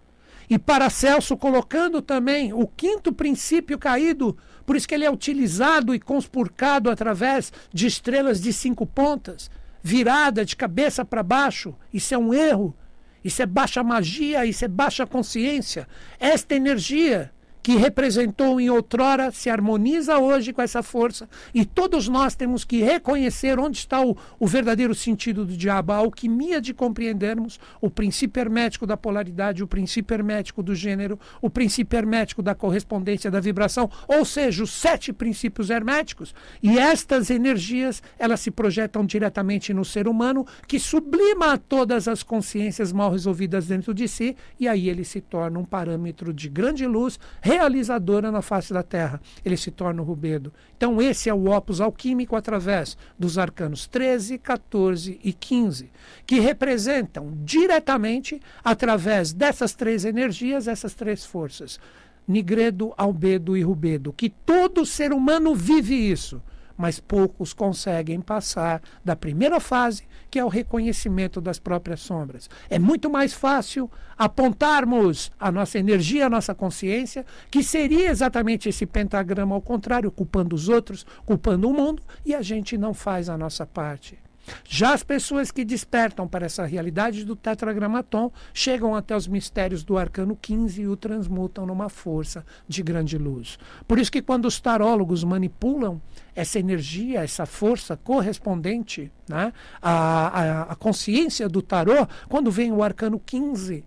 e 0.50 0.58
Paracelso 0.58 1.38
colocando 1.38 2.02
também 2.02 2.52
o 2.54 2.66
quinto 2.66 3.14
princípio 3.14 3.78
caído, 3.78 4.36
por 4.70 4.76
isso 4.76 4.88
que 4.88 4.94
ele 4.94 5.04
é 5.04 5.10
utilizado 5.10 5.96
e 5.96 6.00
conspurcado 6.00 6.92
através 6.92 7.52
de 7.74 7.88
estrelas 7.88 8.40
de 8.40 8.54
cinco 8.54 8.86
pontas, 8.86 9.50
virada 9.82 10.46
de 10.46 10.56
cabeça 10.56 11.04
para 11.04 11.24
baixo. 11.24 11.74
Isso 11.92 12.14
é 12.14 12.18
um 12.20 12.32
erro. 12.32 12.78
Isso 13.24 13.42
é 13.42 13.48
baixa 13.48 13.82
magia, 13.82 14.46
isso 14.46 14.64
é 14.64 14.68
baixa 14.68 15.08
consciência. 15.08 15.88
Esta 16.20 16.54
energia 16.54 17.32
que 17.70 17.76
representou 17.76 18.60
em 18.60 18.68
outrora 18.68 19.30
se 19.30 19.48
harmoniza 19.48 20.18
hoje 20.18 20.52
com 20.52 20.60
essa 20.60 20.82
força 20.82 21.30
e 21.54 21.64
todos 21.64 22.08
nós 22.08 22.34
temos 22.34 22.64
que 22.64 22.82
reconhecer 22.82 23.60
onde 23.60 23.78
está 23.78 24.02
o, 24.04 24.18
o 24.40 24.48
verdadeiro 24.48 24.96
sentido 24.96 25.46
do 25.46 25.56
diabo, 25.56 25.92
a 25.92 25.98
alquimia 25.98 26.60
de 26.60 26.74
compreendermos 26.74 27.60
o 27.80 27.88
princípio 27.88 28.42
hermético 28.42 28.88
da 28.88 28.98
polaridade, 28.98 29.62
o 29.62 29.68
princípio 29.68 30.16
hermético 30.16 30.64
do 30.64 30.74
gênero, 30.74 31.20
o 31.40 31.48
princípio 31.48 31.96
hermético 31.96 32.42
da 32.42 32.56
correspondência 32.56 33.30
da 33.30 33.40
vibração, 33.40 33.88
ou 34.08 34.26
seja, 34.26 34.64
os 34.64 34.72
sete 34.72 35.14
princípios 35.14 35.70
herméticos. 35.70 36.34
E 36.64 36.80
estas 36.80 37.30
energias, 37.30 38.02
elas 38.18 38.40
se 38.40 38.50
projetam 38.50 39.06
diretamente 39.06 39.76
no 39.76 39.86
ser 39.86 40.08
humano, 40.08 40.44
que 40.68 40.80
sublima 40.80 41.56
todas 41.56 42.08
as 42.08 42.24
consciências 42.24 42.92
mal 42.92 43.12
resolvidas 43.12 43.68
dentro 43.68 43.94
de 43.94 44.08
si, 44.08 44.36
e 44.60 44.68
aí 44.68 44.90
ele 44.90 45.06
se 45.06 45.22
torna 45.22 45.60
um 45.60 45.66
parâmetro 45.66 46.34
de 46.34 46.50
grande 46.50 46.88
luz 46.88 47.20
realizadora 47.60 48.32
na 48.32 48.42
face 48.42 48.74
da 48.74 48.82
Terra. 48.82 49.22
Ele 49.44 49.58
se 49.58 49.70
torna 49.70 50.02
o 50.02 50.06
rubedo. 50.06 50.54
Então, 50.78 51.02
esse 51.02 51.30
é 51.30 51.34
o 51.34 51.52
opus 51.52 51.82
alquímico 51.82 52.36
através 52.36 52.98
dos 53.18 53.38
arcanos 53.38 53.86
13, 53.86 54.38
14 54.38 55.20
e 55.22 55.34
15, 55.34 55.92
que 56.26 56.40
representam 56.40 57.34
diretamente, 57.44 58.40
através 58.64 59.34
dessas 59.34 59.74
três 59.74 60.06
energias, 60.06 60.68
essas 60.68 60.94
três 60.94 61.26
forças. 61.26 61.80
Nigredo, 62.28 62.94
albedo 62.98 63.58
e 63.58 63.62
rubedo, 63.62 64.14
que 64.14 64.30
todo 64.30 64.86
ser 64.86 65.12
humano 65.12 65.54
vive 65.54 65.96
isso 65.96 66.42
mas 66.80 66.98
poucos 66.98 67.52
conseguem 67.52 68.22
passar 68.22 68.82
da 69.04 69.14
primeira 69.14 69.60
fase, 69.60 70.04
que 70.30 70.40
é 70.40 70.46
o 70.46 70.48
reconhecimento 70.48 71.42
das 71.42 71.60
próprias 71.60 72.00
sombras. 72.02 72.50
É 72.70 72.78
muito 72.78 73.10
mais 73.10 73.34
fácil 73.34 73.90
apontarmos 74.18 75.32
a 75.40 75.52
nossa 75.52 75.80
energia, 75.80 76.26
a 76.26 76.30
nossa 76.30 76.54
consciência, 76.54 77.26
que 77.50 77.64
seria 77.64 78.10
exatamente 78.10 78.70
esse 78.70 78.86
pentagrama 78.86 79.56
ao 79.56 79.62
contrário, 79.62 80.12
culpando 80.12 80.56
os 80.56 80.70
outros, 80.70 81.06
culpando 81.26 81.70
o 81.70 81.74
mundo, 81.74 82.04
e 82.26 82.36
a 82.36 82.42
gente 82.42 82.78
não 82.78 82.94
faz 82.94 83.30
a 83.30 83.38
nossa 83.38 83.66
parte. 83.66 84.18
Já 84.64 84.94
as 84.94 85.04
pessoas 85.04 85.52
que 85.52 85.66
despertam 85.66 86.28
para 86.28 86.46
essa 86.46 86.66
realidade 86.66 87.26
do 87.26 87.36
tetragramaton 87.36 88.32
chegam 88.54 88.96
até 88.96 89.16
os 89.16 89.28
mistérios 89.28 89.84
do 89.84 89.98
arcano 89.98 90.38
15 90.40 90.82
e 90.82 90.88
o 90.88 90.96
transmutam 90.96 91.66
numa 91.66 91.90
força 91.90 92.46
de 92.68 92.82
grande 92.84 93.18
luz. 93.18 93.58
Por 93.88 94.00
isso 94.00 94.12
que 94.12 94.22
quando 94.22 94.46
os 94.46 94.60
tarólogos 94.60 95.24
manipulam 95.24 96.02
essa 96.36 96.60
energia, 96.60 97.24
essa 97.24 97.46
força 97.46 97.98
correspondente 97.98 99.12
né, 99.28 99.52
à, 99.82 99.92
à, 99.92 100.62
à 100.72 100.76
consciência 100.76 101.50
do 101.50 101.62
tarô, 101.62 102.08
quando 102.28 102.52
vem 102.52 102.72
o 102.72 102.84
arcano 102.84 103.20
15, 103.20 103.84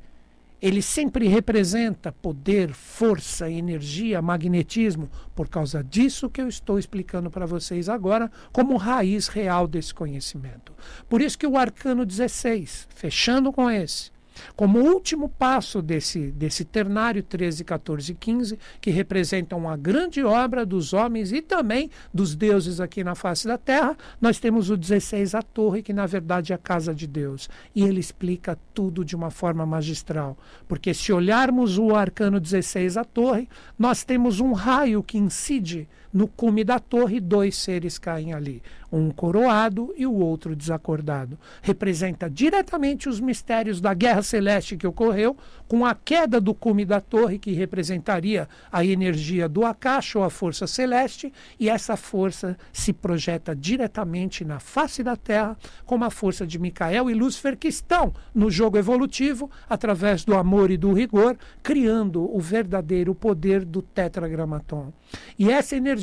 ele 0.62 0.80
sempre 0.80 1.26
representa 1.26 2.12
poder, 2.12 2.72
força, 2.72 3.50
energia, 3.50 4.22
magnetismo, 4.22 5.10
por 5.34 5.48
causa 5.48 5.82
disso 5.82 6.30
que 6.30 6.40
eu 6.40 6.46
estou 6.46 6.78
explicando 6.78 7.28
para 7.28 7.44
vocês 7.44 7.88
agora, 7.88 8.30
como 8.52 8.76
raiz 8.76 9.26
real 9.26 9.66
desse 9.66 9.92
conhecimento. 9.92 10.72
Por 11.08 11.20
isso 11.20 11.36
que 11.36 11.46
o 11.48 11.58
arcano 11.58 12.06
16, 12.06 12.86
fechando 12.94 13.52
com 13.52 13.68
esse, 13.68 14.12
Como 14.56 14.78
último 14.78 15.28
passo 15.28 15.82
desse, 15.82 16.30
desse 16.32 16.64
ternário 16.64 17.22
13, 17.22 17.64
14 17.64 18.12
e 18.12 18.14
15, 18.14 18.58
que 18.80 18.90
representam 18.90 19.68
a 19.68 19.76
grande 19.76 20.22
obra 20.24 20.64
dos 20.64 20.92
homens 20.92 21.32
e 21.32 21.40
também 21.40 21.90
dos 22.12 22.34
deuses 22.34 22.80
aqui 22.80 23.02
na 23.02 23.14
face 23.14 23.46
da 23.46 23.58
terra, 23.58 23.96
nós 24.20 24.38
temos 24.38 24.70
o 24.70 24.76
16, 24.76 25.34
a 25.34 25.42
torre, 25.42 25.82
que 25.82 25.92
na 25.92 26.06
verdade 26.06 26.52
é 26.52 26.54
a 26.54 26.58
casa 26.58 26.94
de 26.94 27.06
Deus. 27.06 27.48
E 27.74 27.82
ele 27.82 28.00
explica 28.00 28.58
tudo 28.74 29.04
de 29.04 29.16
uma 29.16 29.30
forma 29.30 29.64
magistral. 29.64 30.36
Porque 30.68 30.94
se 30.94 31.12
olharmos 31.12 31.78
o 31.78 31.94
arcano 31.94 32.40
16, 32.40 32.96
a 32.96 33.04
torre, 33.04 33.48
nós 33.78 34.04
temos 34.04 34.40
um 34.40 34.52
raio 34.52 35.02
que 35.02 35.18
incide 35.18 35.88
no 36.12 36.28
cume 36.28 36.62
da 36.62 36.78
torre, 36.78 37.18
dois 37.18 37.56
seres 37.56 37.98
caem 37.98 38.34
ali, 38.34 38.62
um 38.92 39.10
coroado 39.10 39.94
e 39.96 40.06
o 40.06 40.12
outro 40.12 40.54
desacordado. 40.54 41.38
Representa 41.62 42.28
diretamente 42.28 43.08
os 43.08 43.18
mistérios 43.18 43.80
da 43.80 43.94
guerra 43.94 44.22
celeste 44.22 44.76
que 44.76 44.86
ocorreu 44.86 45.36
com 45.66 45.86
a 45.86 45.94
queda 45.94 46.38
do 46.38 46.52
cume 46.52 46.84
da 46.84 47.00
torre, 47.00 47.38
que 47.38 47.52
representaria 47.52 48.46
a 48.70 48.84
energia 48.84 49.48
do 49.48 49.64
Akash 49.64 50.16
ou 50.16 50.22
a 50.22 50.28
força 50.28 50.66
celeste, 50.66 51.32
e 51.58 51.70
essa 51.70 51.96
força 51.96 52.58
se 52.72 52.92
projeta 52.92 53.56
diretamente 53.56 54.44
na 54.44 54.60
face 54.60 55.02
da 55.02 55.16
Terra, 55.16 55.56
como 55.86 56.04
a 56.04 56.10
força 56.10 56.46
de 56.46 56.58
Micael 56.58 57.08
e 57.08 57.14
Lúcifer, 57.14 57.56
que 57.56 57.68
estão 57.68 58.12
no 58.34 58.50
jogo 58.50 58.76
evolutivo, 58.76 59.50
através 59.68 60.24
do 60.24 60.36
amor 60.36 60.70
e 60.70 60.76
do 60.76 60.92
rigor, 60.92 61.38
criando 61.62 62.22
o 62.34 62.38
verdadeiro 62.38 63.14
poder 63.14 63.64
do 63.64 63.80
tetragramaton. 63.80 64.92
E 65.38 65.50
essa 65.50 65.76
energia 65.76 66.01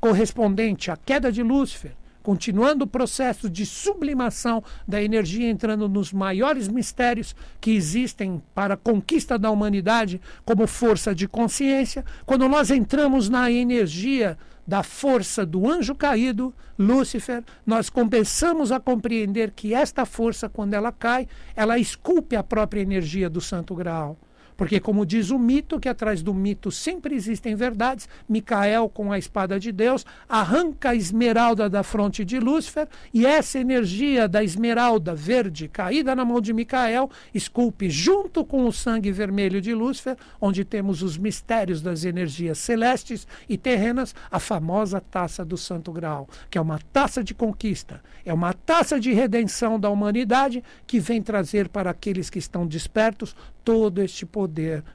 correspondente 0.00 0.90
à 0.90 0.96
queda 0.96 1.30
de 1.30 1.42
Lúcifer, 1.42 1.92
continuando 2.22 2.84
o 2.84 2.88
processo 2.88 3.50
de 3.50 3.66
sublimação 3.66 4.62
da 4.86 5.02
energia, 5.02 5.50
entrando 5.50 5.88
nos 5.88 6.12
maiores 6.12 6.68
mistérios 6.68 7.34
que 7.60 7.72
existem 7.72 8.42
para 8.54 8.74
a 8.74 8.76
conquista 8.76 9.38
da 9.38 9.50
humanidade 9.50 10.20
como 10.44 10.66
força 10.66 11.14
de 11.14 11.28
consciência, 11.28 12.04
quando 12.24 12.48
nós 12.48 12.70
entramos 12.70 13.28
na 13.28 13.50
energia 13.50 14.38
da 14.66 14.82
força 14.82 15.44
do 15.44 15.68
anjo 15.68 15.94
caído, 15.94 16.54
Lúcifer, 16.78 17.44
nós 17.66 17.90
começamos 17.90 18.70
a 18.72 18.80
compreender 18.80 19.50
que 19.50 19.74
esta 19.74 20.04
força, 20.04 20.48
quando 20.48 20.74
ela 20.74 20.92
cai, 20.92 21.26
ela 21.54 21.78
esculpe 21.78 22.36
a 22.36 22.42
própria 22.42 22.80
energia 22.80 23.28
do 23.28 23.40
Santo 23.40 23.74
Graal. 23.74 24.16
Porque, 24.62 24.78
como 24.78 25.04
diz 25.04 25.30
o 25.30 25.40
mito, 25.40 25.80
que 25.80 25.88
atrás 25.88 26.22
do 26.22 26.32
mito 26.32 26.70
sempre 26.70 27.16
existem 27.16 27.56
verdades, 27.56 28.08
Micael, 28.28 28.88
com 28.88 29.10
a 29.10 29.18
espada 29.18 29.58
de 29.58 29.72
Deus, 29.72 30.06
arranca 30.28 30.90
a 30.90 30.94
esmeralda 30.94 31.68
da 31.68 31.82
fronte 31.82 32.24
de 32.24 32.38
Lúcifer, 32.38 32.86
e 33.12 33.26
essa 33.26 33.58
energia 33.58 34.28
da 34.28 34.44
esmeralda 34.44 35.16
verde 35.16 35.66
caída 35.66 36.14
na 36.14 36.24
mão 36.24 36.40
de 36.40 36.52
Micael 36.52 37.10
esculpe, 37.34 37.90
junto 37.90 38.44
com 38.44 38.64
o 38.64 38.72
sangue 38.72 39.10
vermelho 39.10 39.60
de 39.60 39.74
Lúcifer, 39.74 40.16
onde 40.40 40.64
temos 40.64 41.02
os 41.02 41.18
mistérios 41.18 41.82
das 41.82 42.04
energias 42.04 42.58
celestes 42.58 43.26
e 43.48 43.58
terrenas, 43.58 44.14
a 44.30 44.38
famosa 44.38 45.00
taça 45.00 45.44
do 45.44 45.56
Santo 45.56 45.90
Graal, 45.90 46.28
que 46.48 46.56
é 46.56 46.60
uma 46.60 46.78
taça 46.92 47.24
de 47.24 47.34
conquista, 47.34 48.00
é 48.24 48.32
uma 48.32 48.52
taça 48.52 49.00
de 49.00 49.12
redenção 49.12 49.80
da 49.80 49.90
humanidade 49.90 50.62
que 50.86 51.00
vem 51.00 51.20
trazer 51.20 51.68
para 51.68 51.90
aqueles 51.90 52.30
que 52.30 52.38
estão 52.38 52.64
despertos 52.64 53.34
todo 53.64 54.00
este 54.00 54.24
poder 54.24 54.51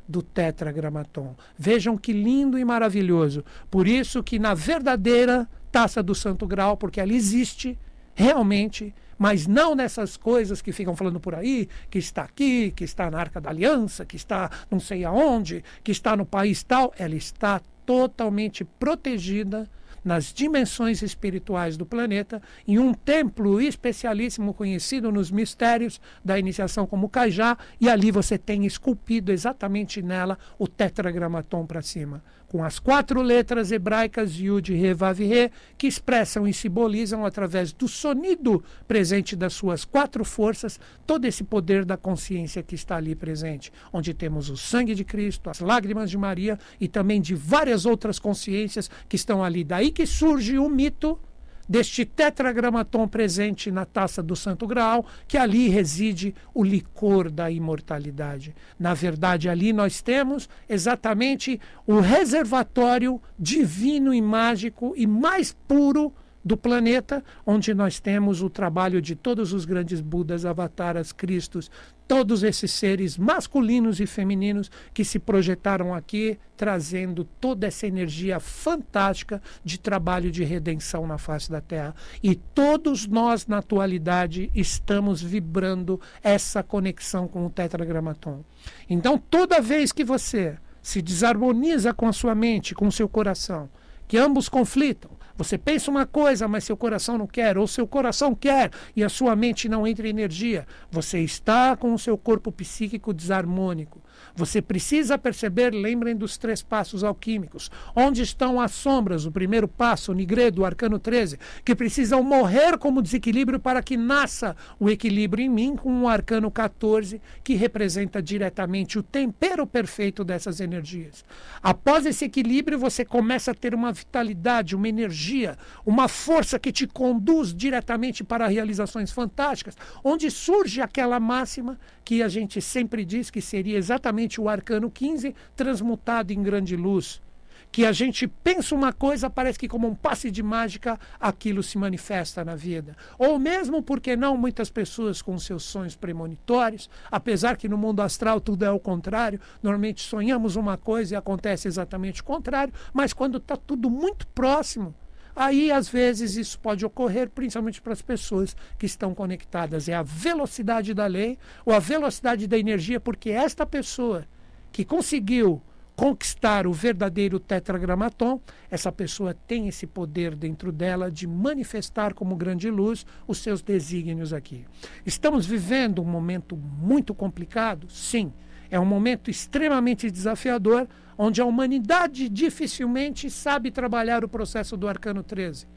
do 0.08 0.22
tetragramaton. 0.22 1.36
Vejam 1.58 1.98
que 1.98 2.14
lindo 2.14 2.58
e 2.58 2.66
maravilhoso. 2.66 3.44
Por 3.70 3.88
isso 3.88 4.24
que 4.24 4.40
na 4.40 4.54
verdadeira 4.54 5.48
taça 5.72 6.02
do 6.02 6.16
Santo 6.16 6.48
Grau, 6.48 6.78
porque 6.78 7.00
ela 7.00 7.14
existe 7.14 7.78
realmente, 8.16 8.94
mas 9.18 9.46
não 9.48 9.76
nessas 9.76 10.18
coisas 10.18 10.62
que 10.62 10.72
ficam 10.72 10.96
falando 10.96 11.20
por 11.20 11.36
aí, 11.36 11.68
que 11.90 12.00
está 12.00 12.24
aqui, 12.24 12.72
que 12.76 12.84
está 12.84 13.12
na 13.12 13.20
Arca 13.20 13.40
da 13.40 13.50
Aliança, 13.50 14.06
que 14.06 14.16
está 14.16 14.50
não 14.72 14.80
sei 14.80 15.06
aonde, 15.06 15.64
que 15.84 15.92
está 15.92 16.16
no 16.16 16.26
país 16.26 16.64
tal, 16.64 16.94
ela 16.98 17.16
está 17.16 17.62
totalmente 17.86 18.64
protegida 18.64 19.70
nas 20.08 20.34
dimensões 20.34 21.02
espirituais 21.02 21.76
do 21.76 21.86
planeta, 21.86 22.42
em 22.66 22.80
um 22.80 22.94
templo 22.94 23.60
especialíssimo 23.60 24.54
conhecido 24.54 25.12
nos 25.12 25.30
mistérios 25.30 26.00
da 26.24 26.40
iniciação 26.40 26.88
como 26.88 27.10
Cajá, 27.10 27.58
e 27.80 27.90
ali 27.90 28.10
você 28.10 28.38
tem 28.38 28.66
esculpido 28.66 29.34
exatamente 29.34 30.02
nela 30.02 30.40
o 30.58 30.66
tetragramaton 30.66 31.66
para 31.66 31.82
cima 31.82 32.24
com 32.48 32.64
as 32.64 32.80
quatro 32.80 33.22
letras 33.22 33.72
hebraicas 33.72 34.40
Yud, 34.40 34.74
Re, 34.74 34.94
Vav, 34.94 35.20
Re, 35.20 35.52
que 35.78 35.88
expressam 35.88 36.48
e 36.48 36.54
simbolizam, 36.54 37.26
através 37.26 37.74
do 37.74 37.88
sonido 37.88 38.64
presente 38.88 39.36
das 39.36 39.54
suas 39.54 39.84
quatro 39.84 40.24
forças, 40.24 40.80
todo 41.06 41.26
esse 41.26 41.44
poder 41.44 41.84
da 41.84 41.98
consciência 41.98 42.64
que 42.64 42.76
está 42.76 42.96
ali 42.96 43.16
presente, 43.16 43.72
onde 43.92 44.14
temos 44.14 44.50
o 44.50 44.58
sangue 44.58 44.96
de 44.96 45.04
Cristo, 45.04 45.50
as 45.50 45.60
lágrimas 45.60 46.10
de 46.10 46.18
Maria 46.18 46.58
e 46.80 46.88
também 46.88 47.20
de 47.20 47.36
várias 47.36 47.86
outras 47.86 48.18
consciências 48.20 48.90
que 49.10 49.16
estão 49.16 49.44
ali. 49.44 49.64
Daí 49.64 49.92
que 49.92 50.06
surge 50.06 50.58
o 50.58 50.70
mito 50.70 51.20
deste 51.68 52.06
tetragramaton 52.06 53.08
presente 53.08 53.72
na 53.72 53.86
taça 53.86 54.24
do 54.24 54.36
Santo 54.36 54.66
Graal, 54.66 55.06
que 55.28 55.38
ali 55.38 55.68
reside 55.68 56.34
o 56.54 56.64
licor 56.64 57.30
da 57.30 57.52
imortalidade. 57.52 58.56
Na 58.80 58.94
verdade, 58.94 59.50
ali 59.50 59.74
nós 59.74 60.02
temos 60.02 60.50
exatamente 60.70 61.60
o 61.86 62.00
reservatório 62.00 63.22
divino 63.38 64.14
e 64.14 64.22
mágico 64.22 64.94
e 64.96 65.06
mais 65.06 65.56
puro 65.68 66.14
do 66.48 66.56
planeta, 66.56 67.24
onde 67.46 67.74
nós 67.74 68.00
temos 68.00 68.42
o 68.42 68.50
trabalho 68.50 69.02
de 69.02 69.16
todos 69.16 69.52
os 69.52 69.66
grandes 69.66 70.00
Budas, 70.00 70.46
Avataras, 70.46 71.12
Cristos, 71.12 71.70
todos 72.08 72.42
esses 72.42 72.72
seres 72.72 73.18
masculinos 73.18 74.00
e 74.00 74.08
femininos 74.08 74.72
que 74.94 75.04
se 75.04 75.20
projetaram 75.20 75.94
aqui, 75.94 76.40
trazendo 76.56 77.26
toda 77.26 77.68
essa 77.68 77.86
energia 77.86 78.40
fantástica 78.40 79.42
de 79.64 79.78
trabalho 79.78 80.32
de 80.32 80.46
redenção 80.46 81.06
na 81.06 81.18
face 81.18 81.52
da 81.52 81.60
Terra. 81.60 81.94
E 82.24 82.34
todos 82.34 83.06
nós, 83.06 83.46
na 83.46 83.58
atualidade, 83.58 84.50
estamos 84.56 85.22
vibrando 85.22 86.00
essa 86.24 86.64
conexão 86.64 87.28
com 87.28 87.46
o 87.46 87.50
tetragramaton. 87.50 88.44
Então, 88.90 89.18
toda 89.18 89.62
vez 89.62 89.92
que 89.92 90.06
você 90.06 90.58
se 90.82 91.02
desarmoniza 91.02 91.94
com 91.94 92.08
a 92.08 92.14
sua 92.14 92.34
mente, 92.34 92.74
com 92.74 92.88
o 92.88 92.92
seu 92.92 93.10
coração, 93.10 93.70
que 94.08 94.18
ambos 94.18 94.48
conflitam, 94.48 95.12
você 95.38 95.58
pensa 95.58 95.92
uma 95.92 96.06
coisa, 96.06 96.48
mas 96.48 96.64
seu 96.64 96.76
coração 96.76 97.18
não 97.18 97.28
quer, 97.28 97.58
ou 97.58 97.68
seu 97.68 97.88
coração 97.88 98.34
quer 98.34 98.72
e 98.96 99.04
a 99.04 99.10
sua 99.10 99.36
mente 99.36 99.70
não 99.70 99.86
entra 99.86 100.08
em 100.08 100.10
energia. 100.10 100.66
Você 100.90 101.20
está 101.20 101.78
com 101.78 101.94
o 101.94 102.00
seu 102.00 102.18
corpo 102.18 102.52
psíquico 102.52 103.14
desarmônico. 103.14 104.02
Você 104.38 104.62
precisa 104.62 105.18
perceber, 105.18 105.74
lembrem 105.74 106.16
dos 106.16 106.38
três 106.38 106.62
passos 106.62 107.04
alquímicos. 107.04 107.72
Onde 107.96 108.22
estão 108.22 108.62
as 108.62 108.72
sombras? 108.72 109.26
O 109.26 109.32
primeiro 109.32 109.68
passo, 109.68 110.12
o 110.12 110.16
nigredo, 110.16 110.62
o 110.62 110.66
arcano 110.66 111.00
13, 111.00 111.40
que 111.66 111.74
precisam 111.74 112.22
morrer 112.22 112.78
como 112.78 113.02
desequilíbrio 113.02 113.60
para 113.60 113.82
que 113.82 113.98
nasça 113.98 114.56
o 114.80 114.92
equilíbrio 114.92 115.44
em 115.44 115.50
mim, 115.50 115.76
com 115.76 116.04
o 116.04 116.08
arcano 116.08 116.52
14, 116.52 117.20
que 117.44 117.56
representa 117.56 118.22
diretamente 118.22 119.00
o 119.00 119.04
tempero 119.04 119.66
perfeito 119.66 120.24
dessas 120.24 120.60
energias. 120.60 121.26
Após 121.64 122.06
esse 122.06 122.26
equilíbrio, 122.26 122.78
você 122.78 123.04
começa 123.04 123.50
a 123.50 123.56
ter 123.56 123.74
uma 123.74 123.92
vitalidade, 123.92 124.76
uma 124.76 124.88
energia, 124.88 125.58
uma 125.84 126.08
força 126.08 126.60
que 126.60 126.72
te 126.72 126.86
conduz 126.86 127.56
diretamente 127.56 128.24
para 128.24 128.46
realizações 128.46 129.12
fantásticas, 129.12 129.76
onde 130.04 130.30
surge 130.30 130.80
aquela 130.80 131.20
máxima 131.20 131.80
que 132.08 132.24
a 132.24 132.30
gente 132.30 132.62
sempre 132.62 133.04
diz 133.04 133.30
que 133.30 133.42
seria 133.42 133.78
exatamente 133.78 134.40
o 134.40 134.48
arcano 134.48 134.90
15 134.90 135.36
transmutado 135.58 136.32
em 136.32 136.42
grande 136.42 136.74
luz. 136.74 137.22
Que 137.70 137.86
a 137.86 137.92
gente 137.92 138.26
pensa 138.26 138.74
uma 138.74 138.94
coisa, 138.94 139.30
parece 139.30 139.60
que 139.60 139.68
como 139.68 139.90
um 139.90 139.94
passe 139.94 140.32
de 140.32 140.42
mágica 140.42 140.98
aquilo 141.20 141.62
se 141.62 141.78
manifesta 141.78 142.46
na 142.46 142.56
vida. 142.56 142.96
Ou 143.20 143.38
mesmo, 143.38 143.84
porque 143.84 144.16
não, 144.16 144.38
muitas 144.38 144.70
pessoas 144.70 145.22
com 145.22 145.38
seus 145.38 145.64
sonhos 145.64 145.98
premonitórios, 145.98 146.90
apesar 147.12 147.58
que 147.58 147.68
no 147.68 147.78
mundo 147.78 148.02
astral 148.02 148.40
tudo 148.40 148.64
é 148.64 148.72
o 148.72 148.80
contrário, 148.80 149.42
normalmente 149.62 150.02
sonhamos 150.02 150.56
uma 150.56 150.78
coisa 150.78 151.14
e 151.14 151.18
acontece 151.18 151.68
exatamente 151.68 152.22
o 152.22 152.24
contrário, 152.24 152.74
mas 152.94 153.12
quando 153.12 153.38
está 153.38 153.58
tudo 153.58 153.90
muito 153.90 154.26
próximo, 154.28 154.96
Aí, 155.40 155.72
às 155.72 155.88
vezes, 155.88 156.36
isso 156.36 156.58
pode 156.58 156.84
ocorrer, 156.84 157.30
principalmente 157.30 157.80
para 157.80 157.94
as 157.94 158.02
pessoas 158.02 158.56
que 158.76 158.88
estão 158.88 159.14
conectadas. 159.14 159.88
É 159.88 159.94
a 159.94 160.02
velocidade 160.02 160.96
da 160.96 161.06
lei 161.06 161.38
ou 161.64 161.74
a 161.74 161.80
velocidade 161.80 162.48
da 162.48 162.58
energia, 162.58 163.00
porque 163.00 163.30
esta 163.30 163.64
pessoa 163.64 164.26
que 164.72 164.84
conseguiu 164.84 165.62
conquistar 165.96 166.66
o 166.66 166.74
verdadeiro 166.74 167.40
tetragramaton, 167.40 168.42
essa 168.70 168.92
pessoa 168.92 169.36
tem 169.36 169.68
esse 169.68 169.86
poder 169.86 170.36
dentro 170.36 170.72
dela 170.72 171.12
de 171.12 171.28
manifestar 171.28 172.16
como 172.16 172.36
grande 172.36 172.72
luz 172.72 173.06
os 173.28 173.38
seus 173.38 173.62
desígnios 173.62 174.34
aqui. 174.34 174.66
Estamos 175.06 175.46
vivendo 175.46 176.02
um 176.02 176.06
momento 176.06 176.58
muito 176.58 177.14
complicado? 177.14 177.88
Sim. 177.92 178.34
É 178.72 178.80
um 178.80 178.86
momento 178.86 179.30
extremamente 179.30 180.10
desafiador, 180.10 180.88
onde 181.18 181.42
a 181.42 181.46
humanidade 181.46 182.30
dificilmente 182.30 183.30
sabe 183.30 183.72
trabalhar 183.72 184.24
o 184.24 184.30
processo 184.30 184.78
do 184.78 184.88
arcano 184.88 185.24
13. 185.24 185.68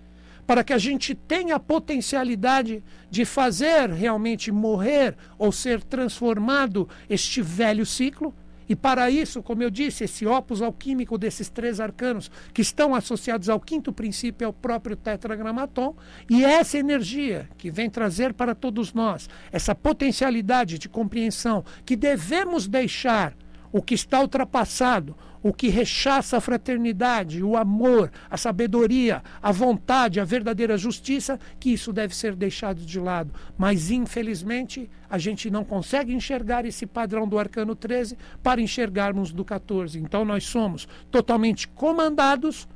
para 0.47 0.65
que 0.65 0.73
a 0.73 0.79
gente 0.79 1.15
tenha 1.15 1.55
a 1.55 1.61
potencialidade 1.61 2.83
de 3.09 3.25
fazer 3.25 3.89
realmente 3.91 4.51
morrer 4.51 5.17
ou 5.39 5.53
ser 5.53 5.81
transformado 5.81 6.89
este 7.09 7.41
velho 7.41 7.87
ciclo. 7.87 8.35
E 8.69 8.75
para 8.75 9.11
isso, 9.11 9.43
como 9.45 9.63
eu 9.63 9.71
disse, 9.71 10.03
esse 10.05 10.27
opus 10.27 10.61
alquímico 10.61 11.17
desses 11.17 11.49
três 11.49 11.79
arcanos, 11.79 12.31
que 12.53 12.63
estão 12.63 12.97
associados 12.97 13.49
ao 13.49 13.61
quinto 13.61 13.93
princípio, 13.93 14.45
é 14.45 14.49
o 14.49 14.53
próprio 14.53 14.97
tetragramaton, 14.97 15.95
e 16.29 16.45
é 16.45 16.55
essa 16.55 16.79
energia 16.79 17.49
que 17.57 17.71
vem 17.71 17.89
trazer 17.89 18.33
para 18.33 18.55
todos 18.55 18.93
nós, 18.93 19.29
essa 19.53 19.73
potencialidade 19.73 20.79
de 20.79 20.89
compreensão 20.89 21.65
que 21.85 21.95
devemos 21.95 22.67
deixar 22.67 23.37
o 23.73 23.81
que 23.81 23.95
está 23.95 24.21
ultrapassado, 24.21 25.17
o 25.43 25.53
que 25.53 25.69
rechaça 25.69 26.37
a 26.37 26.41
fraternidade, 26.41 27.43
o 27.43 27.57
amor, 27.57 28.11
a 28.29 28.37
sabedoria, 28.37 29.23
a 29.43 29.51
vontade, 29.51 30.21
a 30.21 30.25
verdadeira 30.25 30.77
justiça, 30.77 31.39
que 31.59 31.73
isso 31.73 31.93
deve 31.93 32.15
ser 32.15 32.35
deixado 32.35 32.81
de 32.85 33.01
lado. 33.01 33.33
Mas, 33.57 33.91
infelizmente, 33.91 34.91
a 35.09 35.19
gente 35.19 35.51
não 35.51 35.65
consegue 35.65 36.13
enxergar 36.13 36.65
esse 36.65 36.87
padrão 36.87 37.27
do 37.27 37.39
arcano 37.39 37.75
13 37.75 38.17
para 38.43 38.61
enxergarmos 38.61 39.33
do 39.33 39.45
14. 39.45 39.99
Então, 39.99 40.25
nós 40.25 40.45
somos 40.45 40.87
totalmente 41.11 41.67
comandados 41.69 42.69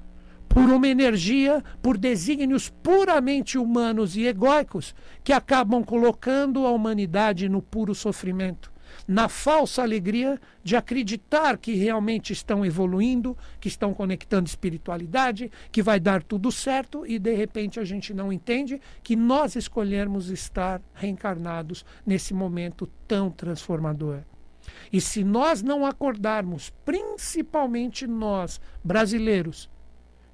por 0.49 0.71
uma 0.71 0.87
energia, 0.87 1.63
por 1.83 1.99
desígnios 1.99 2.69
puramente 2.69 3.59
humanos 3.59 4.17
e 4.17 4.27
egóicos 4.27 4.95
que 5.23 5.33
acabam 5.33 5.83
colocando 5.83 6.67
a 6.67 6.71
humanidade 6.71 7.49
no 7.49 7.61
puro 7.61 7.95
sofrimento 7.95 8.74
na 9.07 9.29
falsa 9.29 9.83
alegria 9.83 10.41
de 10.63 10.77
acreditar 10.77 11.59
que 11.59 11.75
realmente 11.75 12.33
estão 12.33 12.65
evoluindo, 12.65 13.37
que 13.61 13.69
estão 13.69 13.93
conectando 13.93 14.49
espiritualidade, 14.49 15.51
que 15.71 15.83
vai 15.83 16.01
dar 16.01 16.23
tudo 16.23 16.51
certo 16.51 17.07
e 17.07 17.19
de 17.19 17.35
repente 17.35 17.79
a 17.79 17.85
gente 17.85 18.13
não 18.15 18.33
entende 18.33 18.81
que 19.03 19.17
nós 19.17 19.57
escolhermos 19.57 20.31
estar 20.31 20.81
reencarnados 20.95 21.85
nesse 22.07 22.33
momento 22.35 22.89
tão 23.07 23.31
transformador. 23.31 24.23
E 24.93 25.01
se 25.01 25.23
nós 25.23 25.63
não 25.63 25.85
acordarmos, 25.85 26.73
principalmente 26.85 28.07
nós, 28.07 28.61
brasileiros, 28.83 29.69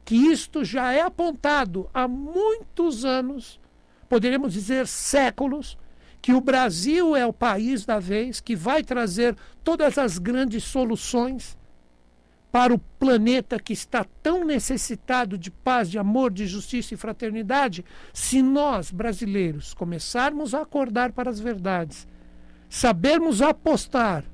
que 0.04 0.14
isto 0.14 0.64
já 0.64 0.92
é 0.92 1.00
apontado 1.00 1.88
há 1.92 2.06
muitos 2.06 3.04
anos, 3.04 3.60
poderíamos 4.08 4.52
dizer 4.52 4.86
séculos, 4.86 5.78
que 6.22 6.32
o 6.32 6.40
Brasil 6.40 7.16
é 7.16 7.26
o 7.26 7.32
país 7.32 7.84
da 7.84 7.98
vez 7.98 8.40
que 8.40 8.54
vai 8.54 8.82
trazer 8.82 9.36
todas 9.64 9.96
as 9.96 10.18
grandes 10.18 10.64
soluções 10.64 11.58
para 12.52 12.74
o 12.74 12.78
planeta 12.78 13.58
que 13.60 13.72
está 13.72 14.04
tão 14.22 14.44
necessitado 14.44 15.38
de 15.38 15.50
paz, 15.50 15.88
de 15.90 15.98
amor, 15.98 16.32
de 16.32 16.46
justiça 16.46 16.94
e 16.94 16.96
fraternidade, 16.96 17.84
se 18.12 18.42
nós, 18.42 18.90
brasileiros, 18.90 19.72
começarmos 19.72 20.52
a 20.52 20.62
acordar 20.62 21.12
para 21.12 21.30
as 21.30 21.38
verdades, 21.38 22.08
sabermos 22.68 23.40
apostar 23.40 24.24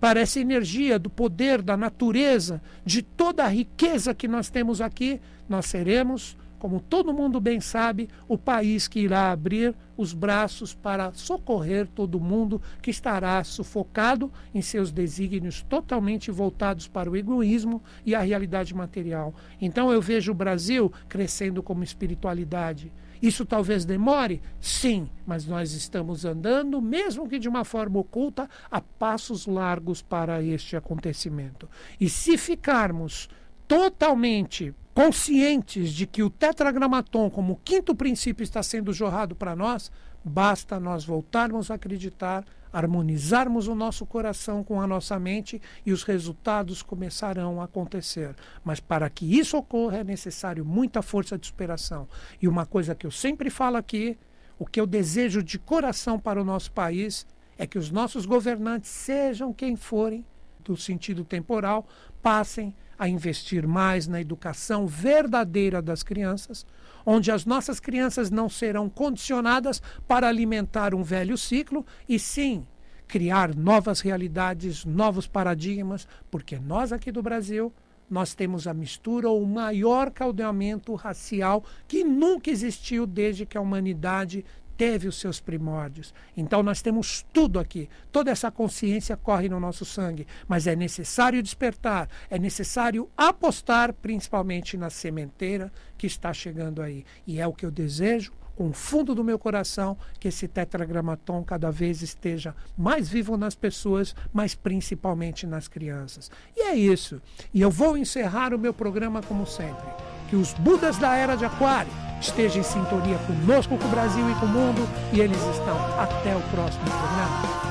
para 0.00 0.18
essa 0.18 0.40
energia 0.40 0.98
do 0.98 1.10
poder, 1.10 1.62
da 1.62 1.76
natureza, 1.76 2.60
de 2.84 3.02
toda 3.02 3.44
a 3.44 3.48
riqueza 3.48 4.14
que 4.14 4.26
nós 4.26 4.50
temos 4.50 4.80
aqui, 4.80 5.20
nós 5.48 5.66
seremos 5.66 6.36
como 6.60 6.78
todo 6.78 7.12
mundo 7.12 7.40
bem 7.40 7.58
sabe, 7.58 8.08
o 8.28 8.36
país 8.36 8.86
que 8.86 9.00
irá 9.00 9.32
abrir 9.32 9.74
os 9.96 10.12
braços 10.12 10.74
para 10.74 11.10
socorrer 11.14 11.88
todo 11.88 12.20
mundo 12.20 12.60
que 12.82 12.90
estará 12.90 13.42
sufocado 13.42 14.30
em 14.54 14.60
seus 14.60 14.92
desígnios 14.92 15.62
totalmente 15.62 16.30
voltados 16.30 16.86
para 16.86 17.10
o 17.10 17.16
egoísmo 17.16 17.82
e 18.04 18.14
a 18.14 18.20
realidade 18.20 18.74
material. 18.74 19.34
Então 19.58 19.90
eu 19.90 20.02
vejo 20.02 20.32
o 20.32 20.34
Brasil 20.34 20.92
crescendo 21.08 21.62
como 21.62 21.82
espiritualidade. 21.82 22.92
Isso 23.22 23.46
talvez 23.46 23.86
demore? 23.86 24.42
Sim, 24.60 25.08
mas 25.26 25.46
nós 25.46 25.72
estamos 25.72 26.26
andando, 26.26 26.80
mesmo 26.80 27.26
que 27.26 27.38
de 27.38 27.48
uma 27.48 27.64
forma 27.64 27.98
oculta, 27.98 28.48
a 28.70 28.82
passos 28.82 29.46
largos 29.46 30.02
para 30.02 30.42
este 30.42 30.76
acontecimento. 30.76 31.68
E 31.98 32.08
se 32.08 32.36
ficarmos 32.36 33.30
totalmente 33.66 34.74
conscientes 34.94 35.92
de 35.92 36.06
que 36.06 36.22
o 36.22 36.30
tetragramaton, 36.30 37.30
como 37.30 37.60
quinto 37.64 37.94
princípio, 37.94 38.42
está 38.42 38.62
sendo 38.62 38.92
jorrado 38.92 39.34
para 39.34 39.54
nós, 39.54 39.90
basta 40.24 40.80
nós 40.80 41.04
voltarmos 41.04 41.70
a 41.70 41.74
acreditar, 41.74 42.44
harmonizarmos 42.72 43.68
o 43.68 43.74
nosso 43.74 44.04
coração 44.06 44.62
com 44.62 44.80
a 44.80 44.86
nossa 44.86 45.18
mente 45.18 45.60
e 45.84 45.92
os 45.92 46.02
resultados 46.02 46.82
começarão 46.82 47.60
a 47.60 47.64
acontecer. 47.64 48.34
Mas 48.64 48.80
para 48.80 49.08
que 49.08 49.38
isso 49.38 49.56
ocorra 49.56 49.98
é 49.98 50.04
necessário 50.04 50.64
muita 50.64 51.02
força 51.02 51.38
de 51.38 51.46
superação. 51.46 52.08
E 52.40 52.46
uma 52.46 52.66
coisa 52.66 52.94
que 52.94 53.06
eu 53.06 53.10
sempre 53.10 53.50
falo 53.50 53.76
aqui, 53.76 54.18
o 54.58 54.66
que 54.66 54.80
eu 54.80 54.86
desejo 54.86 55.42
de 55.42 55.58
coração 55.58 56.18
para 56.18 56.40
o 56.40 56.44
nosso 56.44 56.70
país 56.72 57.26
é 57.56 57.66
que 57.66 57.78
os 57.78 57.90
nossos 57.90 58.24
governantes, 58.24 58.90
sejam 58.90 59.52
quem 59.52 59.76
forem, 59.76 60.24
do 60.62 60.76
sentido 60.76 61.24
temporal, 61.24 61.86
passem 62.22 62.74
a 63.00 63.08
investir 63.08 63.66
mais 63.66 64.06
na 64.06 64.20
educação 64.20 64.86
verdadeira 64.86 65.80
das 65.80 66.02
crianças, 66.02 66.66
onde 67.06 67.32
as 67.32 67.46
nossas 67.46 67.80
crianças 67.80 68.30
não 68.30 68.46
serão 68.46 68.90
condicionadas 68.90 69.80
para 70.06 70.28
alimentar 70.28 70.94
um 70.94 71.02
velho 71.02 71.38
ciclo 71.38 71.86
e 72.06 72.18
sim 72.18 72.66
criar 73.08 73.54
novas 73.56 74.00
realidades, 74.00 74.84
novos 74.84 75.26
paradigmas, 75.26 76.06
porque 76.30 76.58
nós 76.58 76.92
aqui 76.92 77.10
do 77.10 77.22
Brasil 77.22 77.72
nós 78.08 78.34
temos 78.34 78.66
a 78.66 78.74
mistura 78.74 79.30
ou 79.30 79.42
o 79.42 79.46
maior 79.46 80.10
caldeamento 80.10 80.94
racial 80.94 81.64
que 81.88 82.04
nunca 82.04 82.50
existiu 82.50 83.06
desde 83.06 83.46
que 83.46 83.56
a 83.56 83.62
humanidade 83.62 84.44
teve 84.80 85.06
os 85.06 85.20
seus 85.20 85.38
primórdios. 85.38 86.14
Então 86.34 86.62
nós 86.62 86.80
temos 86.80 87.22
tudo 87.34 87.58
aqui. 87.58 87.86
Toda 88.10 88.30
essa 88.30 88.50
consciência 88.50 89.14
corre 89.14 89.46
no 89.46 89.60
nosso 89.60 89.84
sangue, 89.84 90.26
mas 90.48 90.66
é 90.66 90.74
necessário 90.74 91.42
despertar, 91.42 92.08
é 92.30 92.38
necessário 92.38 93.06
apostar 93.14 93.92
principalmente 93.92 94.78
na 94.78 94.88
sementeira 94.88 95.70
que 95.98 96.06
está 96.06 96.32
chegando 96.32 96.80
aí. 96.80 97.04
E 97.26 97.38
é 97.38 97.46
o 97.46 97.52
que 97.52 97.66
eu 97.66 97.70
desejo 97.70 98.32
com 98.56 98.70
o 98.70 98.72
fundo 98.72 99.14
do 99.14 99.22
meu 99.22 99.38
coração 99.38 99.98
que 100.18 100.28
esse 100.28 100.48
tetragramaton 100.48 101.44
cada 101.44 101.70
vez 101.70 102.00
esteja 102.00 102.56
mais 102.74 103.06
vivo 103.06 103.36
nas 103.36 103.54
pessoas, 103.54 104.16
mas 104.32 104.54
principalmente 104.54 105.46
nas 105.46 105.68
crianças. 105.68 106.30
E 106.56 106.62
é 106.62 106.74
isso. 106.74 107.20
E 107.52 107.60
eu 107.60 107.70
vou 107.70 107.98
encerrar 107.98 108.54
o 108.54 108.58
meu 108.58 108.72
programa 108.72 109.20
como 109.20 109.46
sempre. 109.46 110.09
Que 110.30 110.36
os 110.36 110.52
Budas 110.54 110.96
da 110.96 111.16
Era 111.16 111.36
de 111.36 111.44
Aquário 111.44 111.90
estejam 112.20 112.60
em 112.60 112.64
sintonia 112.64 113.18
conosco, 113.26 113.76
com 113.76 113.84
o 113.84 113.90
Brasil 113.90 114.30
e 114.30 114.34
com 114.34 114.46
o 114.46 114.48
mundo, 114.48 114.88
e 115.12 115.20
eles 115.20 115.38
estão. 115.38 115.76
Até 115.98 116.36
o 116.36 116.40
próximo 116.52 116.84
programa. 116.84 117.69